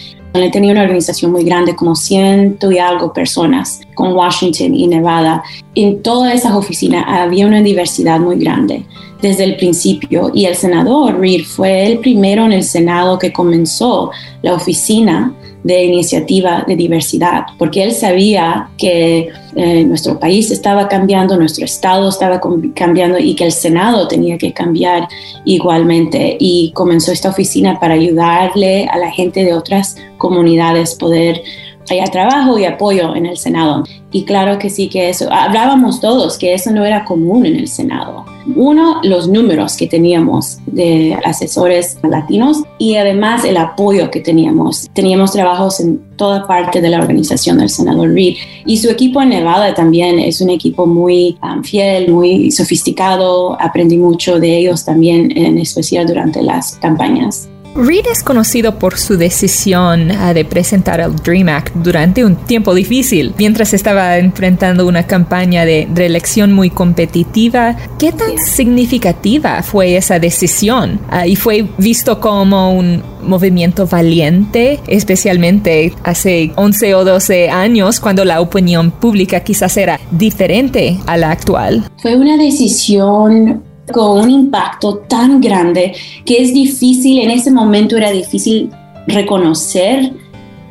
Tenía 0.53 0.73
una 0.73 0.83
organización 0.83 1.33
muy 1.33 1.45
grande, 1.45 1.77
como 1.77 1.95
ciento 1.95 2.73
y 2.73 2.79
algo 2.79 3.13
personas, 3.13 3.81
con 3.95 4.15
Washington 4.15 4.75
y 4.75 4.87
Nevada. 4.87 5.43
En 5.75 6.03
todas 6.03 6.35
esas 6.35 6.53
oficinas 6.53 7.05
había 7.07 7.47
una 7.47 7.61
diversidad 7.61 8.19
muy 8.19 8.39
grande 8.39 8.87
desde 9.21 9.45
el 9.45 9.57
principio 9.57 10.31
y 10.35 10.47
el 10.47 10.55
senador 10.55 11.19
Reid 11.21 11.45
fue 11.45 11.87
el 11.87 11.99
primero 11.99 12.45
en 12.47 12.53
el 12.53 12.65
Senado 12.65 13.19
que 13.19 13.33
comenzó 13.33 14.11
la 14.41 14.55
oficina 14.55 15.35
de 15.63 15.85
iniciativa 15.85 16.65
de 16.67 16.77
diversidad, 16.77 17.45
porque 17.59 17.83
él 17.83 17.93
sabía 17.93 18.71
que 18.79 19.29
eh, 19.57 19.85
nuestro 19.85 20.19
país 20.19 20.51
estaba 20.51 20.89
cambiando, 20.89 21.37
nuestro 21.37 21.65
estado 21.65 22.09
estaba 22.09 22.41
cambiando 22.75 23.19
y 23.19 23.35
que 23.35 23.45
el 23.45 23.53
Senado 23.53 24.09
tenía 24.09 24.39
que 24.39 24.53
cambiar 24.53 25.09
igualmente. 25.45 26.37
Y 26.39 26.73
comenzó 26.75 27.13
esta 27.13 27.31
oficina 27.31 27.79
para 27.79 27.95
ayudarle 27.95 28.87
a 28.87 28.97
la 28.99 29.11
gente 29.11 29.45
de 29.45 29.55
otras 29.55 29.97
comunidades 30.19 30.95
poder 30.95 31.43
haya 31.89 32.05
trabajo 32.07 32.59
y 32.59 32.65
apoyo 32.65 33.15
en 33.15 33.27
el 33.27 33.37
Senado. 33.37 33.85
Y 34.13 34.25
claro 34.25 34.59
que 34.59 34.71
sí 34.71 34.89
que 34.89 35.09
eso, 35.09 35.29
hablábamos 35.33 36.01
todos 36.01 36.37
que 36.37 36.55
eso 36.55 36.71
no 36.71 36.85
era 36.85 37.05
común 37.05 37.47
en 37.47 37.57
el 37.57 37.69
Senado. 37.69 38.25
Uno, 38.57 39.01
los 39.03 39.29
números 39.29 39.77
que 39.77 39.87
teníamos 39.87 40.59
de 40.67 41.17
asesores 41.25 41.99
latinos 42.03 42.63
y 42.79 42.97
además 42.97 43.45
el 43.45 43.57
apoyo 43.57 44.11
que 44.11 44.21
teníamos. 44.21 44.89
Teníamos 44.93 45.33
trabajos 45.33 45.81
en 45.81 46.01
toda 46.17 46.47
parte 46.47 46.81
de 46.81 46.91
la 46.91 46.99
organización 46.99 47.59
del 47.59 47.71
senador 47.71 48.13
Reid 48.13 48.37
y 48.67 48.77
su 48.79 48.91
equipo 48.91 49.23
en 49.23 49.31
Nevada 49.31 49.75
también 49.75 50.19
es 50.19 50.41
un 50.41 50.51
equipo 50.51 50.87
muy 50.87 51.39
um, 51.43 51.63
fiel, 51.63 52.11
muy 52.11 52.51
sofisticado. 52.51 53.61
Aprendí 53.61 53.97
mucho 53.97 54.41
de 54.41 54.57
ellos 54.59 54.85
también, 54.85 55.37
en 55.37 55.59
especial 55.59 56.07
durante 56.07 56.43
las 56.43 56.77
campañas. 56.77 57.49
Reid 57.75 58.07
es 58.11 58.25
conocido 58.25 58.79
por 58.79 58.99
su 58.99 59.17
decisión 59.17 60.09
de 60.35 60.45
presentar 60.45 61.01
el 61.01 61.15
Dream 61.15 61.49
Act 61.49 61.75
durante 61.77 62.25
un 62.25 62.35
tiempo 62.35 62.75
difícil, 62.75 63.33
mientras 63.39 63.73
estaba 63.73 64.19
enfrentando 64.19 64.87
una 64.87 65.07
campaña 65.07 65.65
de 65.65 65.89
reelección 65.95 66.53
muy 66.53 66.69
competitiva. 66.69 67.77
¿Qué 67.99 68.13
tan 68.13 68.37
significativa 68.39 69.63
fue 69.63 69.97
esa 69.97 70.19
decisión? 70.19 71.01
¿Y 71.25 71.37
fue 71.37 71.69
visto 71.79 72.21
como 72.21 72.73
un 72.75 73.03
movimiento 73.23 73.87
valiente, 73.87 74.81
especialmente 74.89 75.93
hace 76.03 76.53
11 76.57 76.95
o 76.97 77.05
12 77.05 77.51
años, 77.51 78.01
cuando 78.01 78.25
la 78.25 78.41
opinión 78.41 78.91
pública 78.91 79.41
quizás 79.41 79.77
era 79.77 80.01
diferente 80.11 80.99
a 81.07 81.17
la 81.17 81.31
actual? 81.31 81.85
Fue 82.03 82.17
una 82.17 82.37
decisión 82.37 83.63
con 83.91 84.21
un 84.21 84.31
impacto 84.31 84.99
tan 85.09 85.41
grande 85.41 85.95
que 86.25 86.43
es 86.43 86.55
difícil, 86.55 87.21
en 87.21 87.31
ese 87.31 87.51
momento 87.51 87.97
era 87.97 88.11
difícil 88.11 88.71
reconocer 89.07 90.13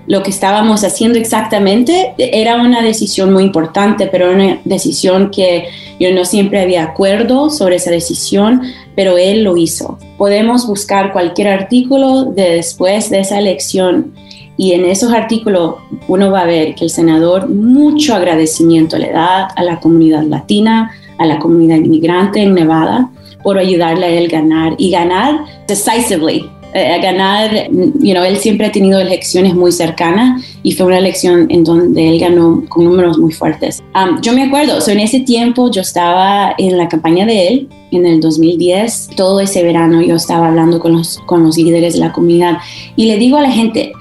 lo 0.09 0.23
que 0.23 0.31
estábamos 0.31 0.83
haciendo 0.83 1.19
exactamente. 1.19 2.15
Era 2.17 2.55
una 2.55 2.81
decisión 2.81 3.31
muy 3.31 3.43
importante, 3.43 4.07
pero 4.07 4.33
una 4.33 4.59
decisión 4.65 5.29
que 5.29 5.65
yo 5.99 6.11
no 6.11 6.25
siempre 6.25 6.61
había 6.61 6.83
acuerdo 6.83 7.51
sobre 7.51 7.75
esa 7.75 7.91
decisión, 7.91 8.63
pero 8.95 9.19
él 9.19 9.43
lo 9.43 9.55
hizo. 9.55 9.99
Podemos 10.17 10.65
buscar 10.65 11.13
cualquier 11.13 11.49
artículo 11.49 12.23
de 12.23 12.55
después 12.55 13.11
de 13.11 13.19
esa 13.19 13.37
elección 13.37 14.13
y 14.57 14.73
en 14.73 14.83
esos 14.83 15.13
artículos 15.13 15.75
uno 16.07 16.31
va 16.31 16.41
a 16.41 16.45
ver 16.45 16.73
que 16.73 16.85
el 16.85 16.89
senador 16.89 17.47
mucho 17.47 18.15
agradecimiento 18.15 18.97
le 18.97 19.11
da 19.11 19.45
a 19.45 19.63
la 19.63 19.79
comunidad 19.79 20.23
latina, 20.23 20.91
a 21.19 21.25
la 21.25 21.39
comunidad 21.39 21.77
inmigrante 21.77 22.41
en 22.41 22.55
Nevada 22.55 23.09
por 23.43 23.57
ayudarle 23.57 24.05
a 24.05 24.09
él 24.09 24.27
ganar 24.27 24.75
y 24.77 24.91
ganar 24.91 25.45
decisively. 25.67 26.49
Eh, 26.71 26.99
ganar, 27.01 27.51
you 27.71 28.13
know, 28.13 28.23
él 28.23 28.37
siempre 28.37 28.67
ha 28.67 28.71
tenido 28.71 28.99
elecciones 28.99 29.55
muy 29.55 29.71
cercanas 29.71 30.45
y 30.61 30.73
fue 30.73 30.85
una 30.85 30.99
elección 30.99 31.47
en 31.49 31.63
donde 31.63 32.09
él 32.09 32.19
ganó 32.19 32.63
con 32.69 32.85
números 32.85 33.17
muy 33.17 33.31
fuertes. 33.31 33.81
Um, 33.95 34.21
yo 34.21 34.33
me 34.33 34.43
acuerdo, 34.43 34.77
en 34.87 34.99
ese 34.99 35.21
tiempo 35.21 35.71
yo 35.71 35.81
estaba 35.81 36.53
en 36.59 36.77
la 36.77 36.87
campaña 36.87 37.25
de 37.25 37.47
él, 37.47 37.69
en 37.89 38.05
el 38.05 38.21
2010, 38.21 39.09
todo 39.15 39.39
ese 39.39 39.63
verano 39.63 40.03
yo 40.03 40.15
estaba 40.15 40.49
hablando 40.49 40.79
con 40.79 40.93
los, 40.93 41.17
con 41.25 41.43
los 41.43 41.57
líderes 41.57 41.93
de 41.93 42.01
la 42.01 42.11
comunidad 42.11 42.59
y 42.95 43.07
le 43.07 43.17
digo 43.17 43.37
a 43.37 43.41
la 43.41 43.51
gente, 43.51 43.91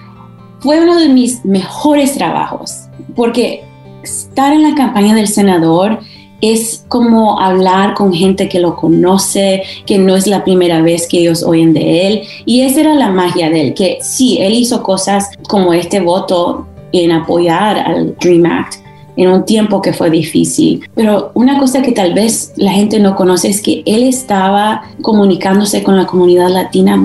fue 0.60 0.78
uno 0.78 1.00
de 1.00 1.08
mis 1.08 1.46
mejores 1.46 2.14
trabajos, 2.14 2.88
porque 3.16 3.62
estar 4.02 4.52
en 4.52 4.62
la 4.62 4.74
campaña 4.74 5.14
del 5.14 5.28
senador 5.28 6.00
es 6.40 6.84
como 6.88 7.40
hablar 7.40 7.94
con 7.94 8.12
gente 8.12 8.48
que 8.48 8.60
lo 8.60 8.76
conoce, 8.76 9.62
que 9.86 9.98
no 9.98 10.16
es 10.16 10.26
la 10.26 10.44
primera 10.44 10.82
vez 10.82 11.08
que 11.08 11.20
ellos 11.20 11.42
oyen 11.42 11.72
de 11.72 12.06
él. 12.06 12.22
Y 12.44 12.62
esa 12.62 12.80
era 12.80 12.94
la 12.94 13.10
magia 13.10 13.50
de 13.50 13.60
él, 13.60 13.74
que 13.74 13.98
sí, 14.00 14.38
él 14.40 14.54
hizo 14.54 14.82
cosas 14.82 15.30
como 15.48 15.72
este 15.72 16.00
voto 16.00 16.66
en 16.92 17.12
apoyar 17.12 17.78
al 17.78 18.16
Dream 18.18 18.46
Act 18.46 18.76
en 19.16 19.28
un 19.28 19.44
tiempo 19.44 19.82
que 19.82 19.92
fue 19.92 20.10
difícil. 20.10 20.88
Pero 20.94 21.32
una 21.34 21.58
cosa 21.58 21.82
que 21.82 21.90
tal 21.90 22.14
vez 22.14 22.52
la 22.56 22.70
gente 22.70 23.00
no 23.00 23.16
conoce 23.16 23.48
es 23.48 23.60
que 23.60 23.82
él 23.84 24.04
estaba 24.04 24.84
comunicándose 25.02 25.82
con 25.82 25.96
la 25.96 26.06
comunidad 26.06 26.48
latina 26.48 26.96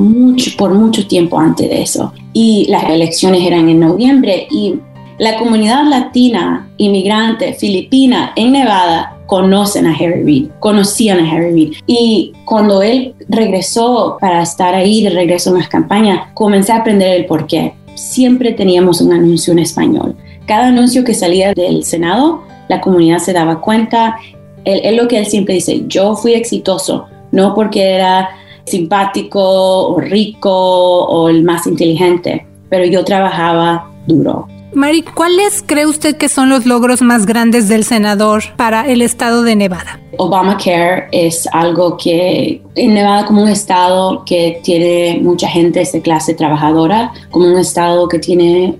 por 0.57 0.75
mucho 0.75 1.07
tiempo 1.07 1.39
antes 1.39 1.67
de 1.69 1.81
eso. 1.81 2.13
Y 2.31 2.67
las 2.69 2.83
elecciones 2.83 3.41
eran 3.41 3.67
en 3.67 3.79
noviembre 3.79 4.47
y 4.51 4.75
la 5.17 5.37
comunidad 5.37 5.85
latina, 5.85 6.69
inmigrante, 6.77 7.53
filipina 7.53 8.31
en 8.35 8.51
Nevada 8.51 9.12
conocen 9.25 9.87
a 9.87 9.93
Harry 9.93 10.23
Reid, 10.23 10.47
conocían 10.59 11.19
a 11.19 11.31
Harry 11.31 11.51
Reid. 11.51 11.73
Y 11.87 12.33
cuando 12.45 12.81
él 12.81 13.15
regresó 13.29 14.17
para 14.19 14.41
estar 14.41 14.75
ahí 14.75 15.03
de 15.03 15.09
regreso 15.09 15.49
en 15.49 15.57
las 15.57 15.69
campañas, 15.69 16.27
comencé 16.33 16.71
a 16.71 16.77
aprender 16.77 17.15
el 17.15 17.25
por 17.25 17.47
qué. 17.47 17.73
Siempre 17.95 18.53
teníamos 18.53 19.01
un 19.01 19.13
anuncio 19.13 19.53
en 19.53 19.59
español. 19.59 20.15
Cada 20.45 20.67
anuncio 20.67 21.03
que 21.03 21.13
salía 21.13 21.53
del 21.53 21.83
Senado, 21.83 22.43
la 22.67 22.81
comunidad 22.81 23.19
se 23.19 23.33
daba 23.33 23.61
cuenta. 23.61 24.17
Es 24.65 24.95
lo 24.95 25.07
que 25.07 25.17
él 25.17 25.25
siempre 25.25 25.55
dice, 25.55 25.83
yo 25.87 26.15
fui 26.15 26.33
exitoso, 26.33 27.05
no 27.31 27.53
porque 27.53 27.95
era 27.95 28.29
simpático 28.65 29.89
o 29.89 29.99
rico 29.99 31.05
o 31.05 31.29
el 31.29 31.43
más 31.43 31.67
inteligente, 31.67 32.45
pero 32.69 32.85
yo 32.85 33.03
trabajaba 33.03 33.91
duro. 34.07 34.47
Mari, 34.75 35.03
¿cuáles 35.03 35.63
cree 35.65 35.85
usted 35.85 36.17
que 36.17 36.29
son 36.29 36.49
los 36.49 36.65
logros 36.65 37.01
más 37.01 37.25
grandes 37.25 37.69
del 37.69 37.83
senador 37.83 38.43
para 38.57 38.87
el 38.87 39.03
estado 39.03 39.43
de 39.43 39.55
Nevada? 39.55 39.99
Obamacare 40.17 41.07
es 41.11 41.47
algo 41.51 41.97
que 41.97 42.61
en 42.75 42.93
Nevada 42.93 43.25
como 43.25 43.43
un 43.43 43.49
estado 43.49 44.23
que 44.25 44.59
tiene 44.63 45.19
mucha 45.21 45.47
gente 45.47 45.83
de 45.91 46.01
clase 46.01 46.33
trabajadora, 46.33 47.11
como 47.29 47.47
un 47.47 47.57
estado 47.57 48.07
que 48.07 48.19
tiene 48.19 48.75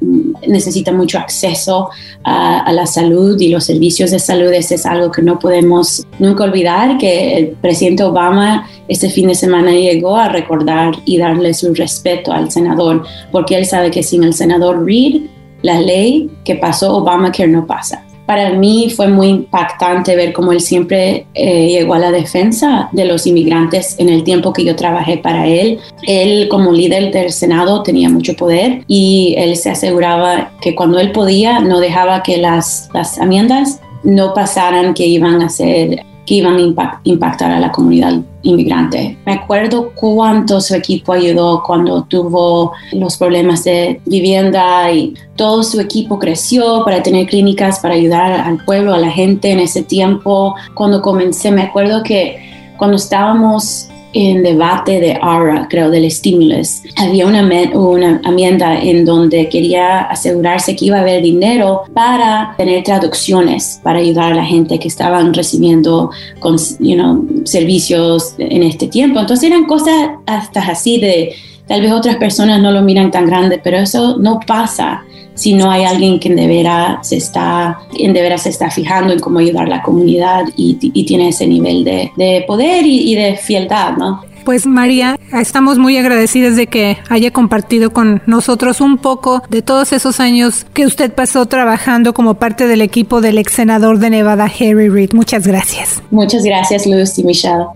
necesita 0.48 0.92
mucho 0.92 1.20
acceso 1.20 1.90
a, 2.24 2.72
la 2.72 2.86
salud 2.86 3.40
y 3.40 3.50
los 3.50 3.64
servicios 3.64 4.12
de 4.12 4.20
salud, 4.20 4.52
es 4.52 4.86
algo 4.86 5.12
que 5.12 5.22
no 5.22 5.38
podemos 5.38 6.06
nunca 6.20 6.44
olvidar 6.44 6.98
que 6.98 7.38
el 7.38 7.48
presidente 7.50 8.04
Obama 8.04 8.68
este 8.88 9.10
fin 9.10 9.28
de 9.28 9.36
semana 9.36 9.72
llegó 9.72 10.18
a 10.18 10.30
recordar 10.30 10.94
y 11.06 11.18
darle 11.18 11.54
su 11.54 11.74
respeto 11.74 12.32
al 12.32 12.52
senador, 12.52 13.04
porque 13.32 13.56
él 13.56 13.66
sabe 13.66 13.92
que 13.92 14.04
sin 14.04 14.24
el 14.24 14.34
senador 14.34 14.86
Reid 14.86 15.24
la 15.64 15.82
ley 15.82 16.30
que 16.46 16.56
pasó 16.56 16.98
Obamacare 16.98 17.50
no 17.50 17.66
pasa. 17.66 18.06
para 18.26 18.52
mí 18.54 18.90
fue 18.90 19.08
muy 19.08 19.28
impactante 19.28 20.16
ver 20.16 20.32
cómo 20.32 20.54
él 20.54 20.62
siempre 20.62 21.26
eh, 21.34 21.68
llegó 21.68 21.94
a 21.94 22.00
la 22.00 22.10
defensa 22.10 22.88
de 22.94 23.04
los 23.04 23.28
inmigrantes 23.28 23.96
en 24.00 24.08
el 24.08 24.24
tiempo 24.24 24.54
que 24.54 24.64
yo 24.64 24.78
trabajé 24.78 25.18
para 25.18 25.46
él. 25.46 25.80
Él 26.08 26.48
como 26.48 26.72
líder 26.72 27.12
del 27.12 27.32
Senado 27.32 27.84
tenía 27.84 28.10
mucho 28.10 28.34
poder 28.36 28.84
y 28.88 29.36
él 29.38 29.58
se 29.58 29.72
aseguraba 29.72 30.52
que 30.62 30.74
cuando 30.74 31.00
él 31.00 31.12
podía 31.12 31.60
no 31.60 31.82
dejaba 31.82 32.24
que 32.24 32.38
las, 32.38 32.90
las 32.94 33.18
enmiendas 33.18 33.82
no 34.04 34.34
pasaran 34.34 34.94
que 34.94 35.06
iban 35.06 35.42
a 35.42 35.50
ser 35.50 36.06
que 36.26 36.36
iban 36.36 36.58
a 36.58 37.00
impactar 37.04 37.52
a 37.52 37.60
la 37.60 37.72
comunidad 37.72 38.22
inmigrante. 38.44 39.18
Me 39.26 39.34
acuerdo 39.34 39.92
cuánto 39.96 40.62
su 40.62 40.76
equipo 40.76 41.14
ayudó 41.14 41.64
cuando 41.66 42.04
tuvo 42.04 42.74
los 42.92 43.18
problemas 43.18 43.64
de 43.64 44.02
vivienda 44.06 44.92
y 44.92 45.14
todo 45.36 45.64
su 45.64 45.80
equipo 45.80 46.20
creció 46.20 46.84
para 46.86 47.02
tener 47.02 47.28
clínicas 47.28 47.80
para 47.80 47.96
ayudar 47.96 48.32
al 48.32 48.64
pueblo, 48.66 48.94
a 48.94 49.00
la 49.00 49.12
gente 49.12 49.52
en 49.52 49.60
ese 49.60 49.84
tiempo. 49.84 50.56
Cuando 50.74 51.02
comencé, 51.02 51.52
me 51.52 51.64
acuerdo 51.64 52.04
que 52.04 52.74
cuando 52.78 52.98
estábamos 52.98 53.88
en 54.14 54.44
debate 54.44 55.00
de 55.00 55.18
ARA, 55.22 55.68
creo, 55.70 55.90
del 55.90 56.10
stimulus, 56.10 56.82
había 56.96 57.26
una, 57.28 57.42
una 57.74 58.22
enmienda 58.24 58.80
en 58.80 59.06
donde 59.06 59.50
quería 59.50 60.02
asegurarse 60.02 60.76
que 60.76 60.86
iba 60.86 60.98
a 60.98 61.02
haber 61.02 61.22
dinero 61.22 61.84
para 61.94 62.54
tener 62.58 62.84
traducciones, 62.84 63.80
para 63.84 64.00
ayudar 64.00 64.34
a 64.34 64.36
la 64.36 64.46
gente 64.46 64.80
que 64.80 64.88
estaban 64.88 65.34
recibiendo 65.34 66.12
con, 66.40 66.58
you 66.80 66.96
know, 66.96 67.26
servicios 67.46 68.36
en 68.38 68.64
este 68.64 68.88
tiempo. 68.88 69.20
Entonces 69.20 69.50
eran 69.50 69.66
cosas 69.66 70.12
hasta 70.26 70.62
así 70.62 71.00
de, 71.00 71.36
tal 71.68 71.82
vez 71.82 71.92
otras 71.92 72.18
personas 72.18 72.62
no 72.62 72.72
lo 72.72 72.82
miran 72.82 73.12
tan 73.12 73.26
grande, 73.26 73.60
pero 73.64 73.78
eso 73.78 74.18
no 74.18 74.40
pasa 74.46 75.04
si 75.36 75.54
no 75.54 75.72
hay 75.72 75.84
alguien 75.84 76.20
que 76.20 76.30
en 76.30 76.36
de 76.36 76.48
veras 76.48 77.08
se 77.08 77.18
está, 77.18 77.80
en 77.98 78.14
de 78.14 78.22
veras 78.22 78.44
se 78.44 78.50
está 78.50 78.70
fijando 78.70 79.14
en 79.14 79.20
cómo 79.20 79.40
ayudar 79.40 79.66
a 79.66 79.70
la 79.70 79.82
comunidad 79.82 80.46
y, 80.56 80.76
tiene 81.06 81.30
ese 81.30 81.48
nivel 81.48 81.84
de, 81.84 82.12
de 82.18 82.44
poder 82.48 82.86
y, 82.86 83.12
y, 83.12 83.16
de 83.16 83.36
fieldad, 83.36 83.98
¿no? 83.98 84.24
Pues 84.46 84.66
María, 84.66 85.18
estamos 85.32 85.78
muy 85.78 85.98
agradecidas 85.98 86.56
de 86.56 86.68
que 86.68 86.98
haya 87.10 87.32
compartido 87.32 87.94
con 87.94 88.22
nosotros 88.26 88.82
un 88.82 88.98
poco 88.98 89.42
de 89.50 89.62
todos 89.62 89.94
esos 89.94 90.20
años 90.20 90.66
que 90.74 90.86
usted 90.86 91.14
pasó 91.14 91.46
trabajando 91.46 92.14
como 92.14 92.34
parte 92.36 92.68
del 92.68 92.82
equipo 92.82 93.22
del 93.22 93.38
ex 93.38 93.54
senador 93.54 94.00
de 94.00 94.10
Nevada, 94.10 94.46
Harry 94.46 94.90
Reid. 94.90 95.14
Muchas 95.14 95.48
gracias. 95.48 96.04
Muchas 96.12 96.44
gracias, 96.44 96.86
Luz 96.86 97.18
y 97.18 97.24
Michelle. 97.24 97.68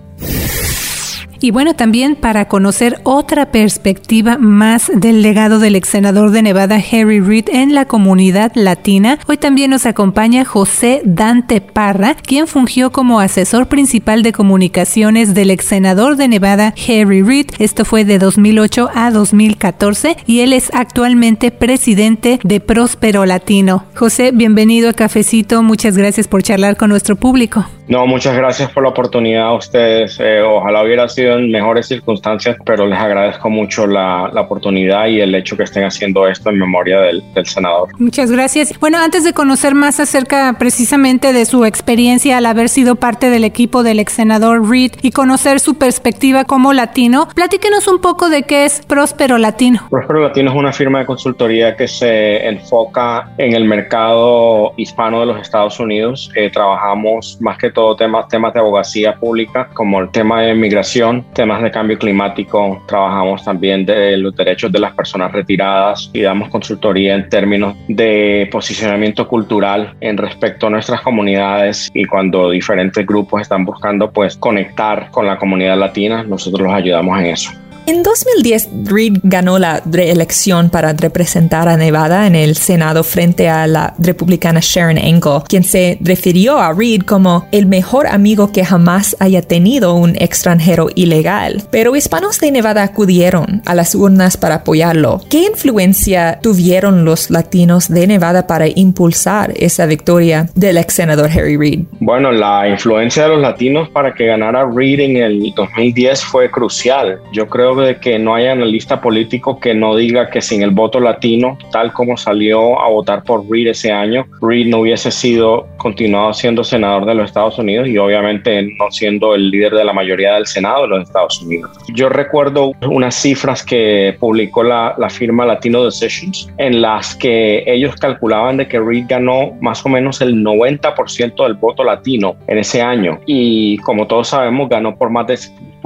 Y 1.39 1.51
bueno, 1.51 1.75
también 1.75 2.15
para 2.15 2.47
conocer 2.47 2.99
otra 3.03 3.51
perspectiva 3.51 4.37
más 4.37 4.91
del 4.93 5.21
legado 5.21 5.59
del 5.59 5.75
ex 5.75 5.89
senador 5.89 6.31
de 6.31 6.41
Nevada, 6.41 6.75
Harry 6.75 7.19
Reid, 7.19 7.49
en 7.49 7.75
la 7.75 7.85
comunidad 7.85 8.51
latina, 8.55 9.19
hoy 9.27 9.37
también 9.37 9.71
nos 9.71 9.85
acompaña 9.85 10.45
José 10.45 11.01
Dante 11.05 11.61
Parra, 11.61 12.15
quien 12.15 12.47
fungió 12.47 12.91
como 12.91 13.19
asesor 13.19 13.67
principal 13.67 14.23
de 14.23 14.33
comunicaciones 14.33 15.33
del 15.33 15.51
ex 15.51 15.65
senador 15.65 16.15
de 16.15 16.27
Nevada, 16.27 16.73
Harry 16.87 17.21
Reid. 17.21 17.51
Esto 17.59 17.85
fue 17.85 18.05
de 18.05 18.19
2008 18.19 18.89
a 18.93 19.11
2014 19.11 20.17
y 20.25 20.39
él 20.39 20.53
es 20.53 20.71
actualmente 20.73 21.51
presidente 21.51 22.39
de 22.43 22.59
Próspero 22.59 23.25
Latino. 23.25 23.85
José, 23.95 24.31
bienvenido 24.31 24.89
a 24.89 24.93
Cafecito. 24.93 25.61
Muchas 25.63 25.97
gracias 25.97 26.27
por 26.27 26.43
charlar 26.43 26.77
con 26.77 26.89
nuestro 26.89 27.15
público. 27.15 27.65
No, 27.87 28.05
muchas 28.05 28.35
gracias 28.35 28.69
por 28.71 28.83
la 28.83 28.89
oportunidad 28.89 29.47
a 29.47 29.53
ustedes. 29.53 30.19
Eh, 30.19 30.41
ojalá 30.41 30.83
hubiera 30.83 31.07
sido 31.07 31.37
en 31.37 31.49
mejores 31.49 31.87
circunstancias, 31.87 32.57
pero 32.65 32.85
les 32.85 32.99
agradezco 32.99 33.49
mucho 33.49 33.87
la, 33.87 34.29
la, 34.33 34.41
oportunidad 34.41 35.07
y 35.07 35.21
el 35.21 35.33
hecho 35.33 35.55
que 35.55 35.63
estén 35.63 35.85
haciendo 35.85 36.27
esto 36.27 36.49
en 36.49 36.59
memoria 36.59 36.99
del, 36.99 37.23
del, 37.33 37.45
senador. 37.45 37.89
Muchas 37.97 38.29
gracias. 38.29 38.77
Bueno, 38.79 38.97
antes 38.97 39.23
de 39.23 39.33
conocer 39.33 39.73
más 39.73 40.01
acerca 40.01 40.53
precisamente 40.59 41.31
de 41.31 41.45
su 41.45 41.63
experiencia 41.63 42.37
al 42.37 42.45
haber 42.45 42.67
sido 42.67 42.95
parte 42.95 43.29
del 43.29 43.45
equipo 43.45 43.83
del 43.83 43.99
ex 43.99 44.13
senador 44.13 44.69
Reed 44.69 44.91
y 45.01 45.11
conocer 45.11 45.61
su 45.61 45.75
perspectiva 45.77 46.43
como 46.43 46.73
latino, 46.73 47.29
platíquenos 47.35 47.87
un 47.87 47.99
poco 47.99 48.29
de 48.29 48.43
qué 48.43 48.65
es 48.65 48.85
Próspero 48.85 49.37
Latino. 49.37 49.87
Próspero 49.89 50.21
Latino 50.21 50.51
es 50.51 50.57
una 50.57 50.73
firma 50.73 50.99
de 50.99 51.05
consultoría 51.05 51.77
que 51.77 51.87
se 51.87 52.45
enfoca 52.47 53.31
en 53.37 53.53
el 53.53 53.63
mercado 53.63 54.73
hispano 54.75 55.21
de 55.21 55.27
los 55.27 55.41
Estados 55.41 55.79
Unidos. 55.79 56.31
Eh, 56.35 56.49
trabajamos 56.51 57.37
más 57.39 57.57
que 57.57 57.71
todo 57.77 57.95
temas, 57.95 58.27
temas 58.27 58.55
de 58.55 58.59
abogacía 58.59 59.15
pública, 59.19 59.69
como 59.75 59.99
el 59.99 60.09
tema 60.09 60.41
de 60.41 60.55
migración, 60.55 61.23
temas 61.33 61.61
de 61.61 61.69
cambio 61.69 61.99
climático. 61.99 62.81
Trabajamos 62.87 63.45
también 63.45 63.85
de 63.85 64.17
los 64.17 64.35
derechos 64.35 64.71
de 64.71 64.79
las 64.79 64.95
personas 64.95 65.31
retiradas 65.31 66.09
y 66.11 66.21
damos 66.21 66.49
consultoría 66.49 67.13
en 67.13 67.29
términos 67.29 67.75
de 67.87 68.49
posicionamiento 68.51 69.27
cultural 69.27 69.95
en 70.01 70.17
respecto 70.17 70.65
a 70.65 70.69
nuestras 70.71 71.01
comunidades 71.01 71.91
y 71.93 72.05
cuando 72.05 72.49
diferentes 72.49 73.05
grupos 73.05 73.43
están 73.43 73.63
buscando 73.63 74.11
pues 74.11 74.35
conectar 74.37 75.11
con 75.11 75.27
la 75.27 75.37
comunidad 75.37 75.77
latina, 75.77 76.23
nosotros 76.23 76.61
los 76.61 76.73
ayudamos 76.73 77.19
en 77.19 77.25
eso. 77.27 77.66
En 77.89 78.03
2010, 78.03 78.69
Reid 78.83 79.19
ganó 79.23 79.59
la 79.59 79.81
reelección 79.85 80.69
para 80.69 80.91
representar 80.91 81.69
a 81.69 81.77
Nevada 81.77 82.27
en 82.27 82.35
el 82.35 82.57
Senado 82.57 83.01
frente 83.01 83.47
a 83.47 83.65
la 83.65 83.93
republicana 83.97 84.59
Sharon 84.61 84.97
Engel, 84.97 85.43
quien 85.47 85.63
se 85.63 85.97
refirió 86.01 86.57
a 86.57 86.73
Reid 86.73 87.03
como 87.03 87.47
el 87.53 87.65
mejor 87.65 88.07
amigo 88.07 88.51
que 88.51 88.65
jamás 88.65 89.15
haya 89.21 89.41
tenido 89.41 89.93
un 89.93 90.17
extranjero 90.17 90.89
ilegal. 90.95 91.63
Pero 91.71 91.95
hispanos 91.95 92.41
de 92.41 92.51
Nevada 92.51 92.83
acudieron 92.83 93.61
a 93.65 93.73
las 93.73 93.95
urnas 93.95 94.35
para 94.35 94.55
apoyarlo. 94.55 95.21
¿Qué 95.29 95.45
influencia 95.45 96.39
tuvieron 96.43 97.05
los 97.05 97.29
latinos 97.29 97.87
de 97.87 98.05
Nevada 98.05 98.47
para 98.47 98.67
impulsar 98.67 99.53
esa 99.55 99.85
victoria 99.85 100.49
del 100.55 100.77
ex 100.77 100.93
senador 100.93 101.29
Harry 101.31 101.55
Reid? 101.55 101.85
Bueno, 102.01 102.33
la 102.33 102.67
influencia 102.67 103.23
de 103.23 103.29
los 103.29 103.39
latinos 103.39 103.87
para 103.87 104.13
que 104.13 104.25
ganara 104.25 104.69
Reid 104.69 104.99
en 104.99 105.15
el 105.15 105.53
2010 105.55 106.25
fue 106.25 106.51
crucial. 106.51 107.21
Yo 107.31 107.47
creo 107.47 107.76
de 107.81 107.97
que 107.97 108.19
no 108.19 108.35
hay 108.35 108.47
analista 108.47 109.01
político 109.01 109.59
que 109.59 109.73
no 109.73 109.95
diga 109.95 110.29
que 110.29 110.41
sin 110.41 110.61
el 110.61 110.71
voto 110.71 110.99
latino, 110.99 111.57
tal 111.71 111.93
como 111.93 112.17
salió 112.17 112.79
a 112.79 112.89
votar 112.89 113.23
por 113.23 113.49
Reid 113.49 113.67
ese 113.67 113.91
año, 113.91 114.25
Reid 114.41 114.67
no 114.67 114.79
hubiese 114.79 115.11
sido 115.11 115.67
continuado 115.77 116.33
siendo 116.33 116.63
senador 116.63 117.05
de 117.05 117.15
los 117.15 117.25
Estados 117.25 117.57
Unidos 117.57 117.87
y 117.87 117.97
obviamente 117.97 118.61
no 118.61 118.91
siendo 118.91 119.35
el 119.35 119.49
líder 119.49 119.73
de 119.73 119.85
la 119.85 119.93
mayoría 119.93 120.33
del 120.33 120.47
Senado 120.47 120.83
de 120.83 120.87
los 120.89 121.03
Estados 121.03 121.41
Unidos. 121.41 121.71
Yo 121.93 122.09
recuerdo 122.09 122.71
unas 122.89 123.15
cifras 123.15 123.63
que 123.63 124.15
publicó 124.19 124.63
la, 124.63 124.95
la 124.97 125.09
firma 125.09 125.45
Latino 125.45 125.83
Decisions 125.83 126.49
en 126.57 126.81
las 126.81 127.15
que 127.15 127.63
ellos 127.65 127.95
calculaban 127.95 128.57
de 128.57 128.67
que 128.67 128.79
Reid 128.79 129.05
ganó 129.07 129.53
más 129.61 129.85
o 129.85 129.89
menos 129.89 130.21
el 130.21 130.43
90% 130.43 131.43
del 131.43 131.53
voto 131.55 131.83
latino 131.83 132.35
en 132.47 132.57
ese 132.57 132.81
año 132.81 133.19
y 133.25 133.77
como 133.79 134.07
todos 134.07 134.29
sabemos 134.29 134.69
ganó 134.69 134.97
por 134.97 135.09
más 135.09 135.27
de 135.27 135.37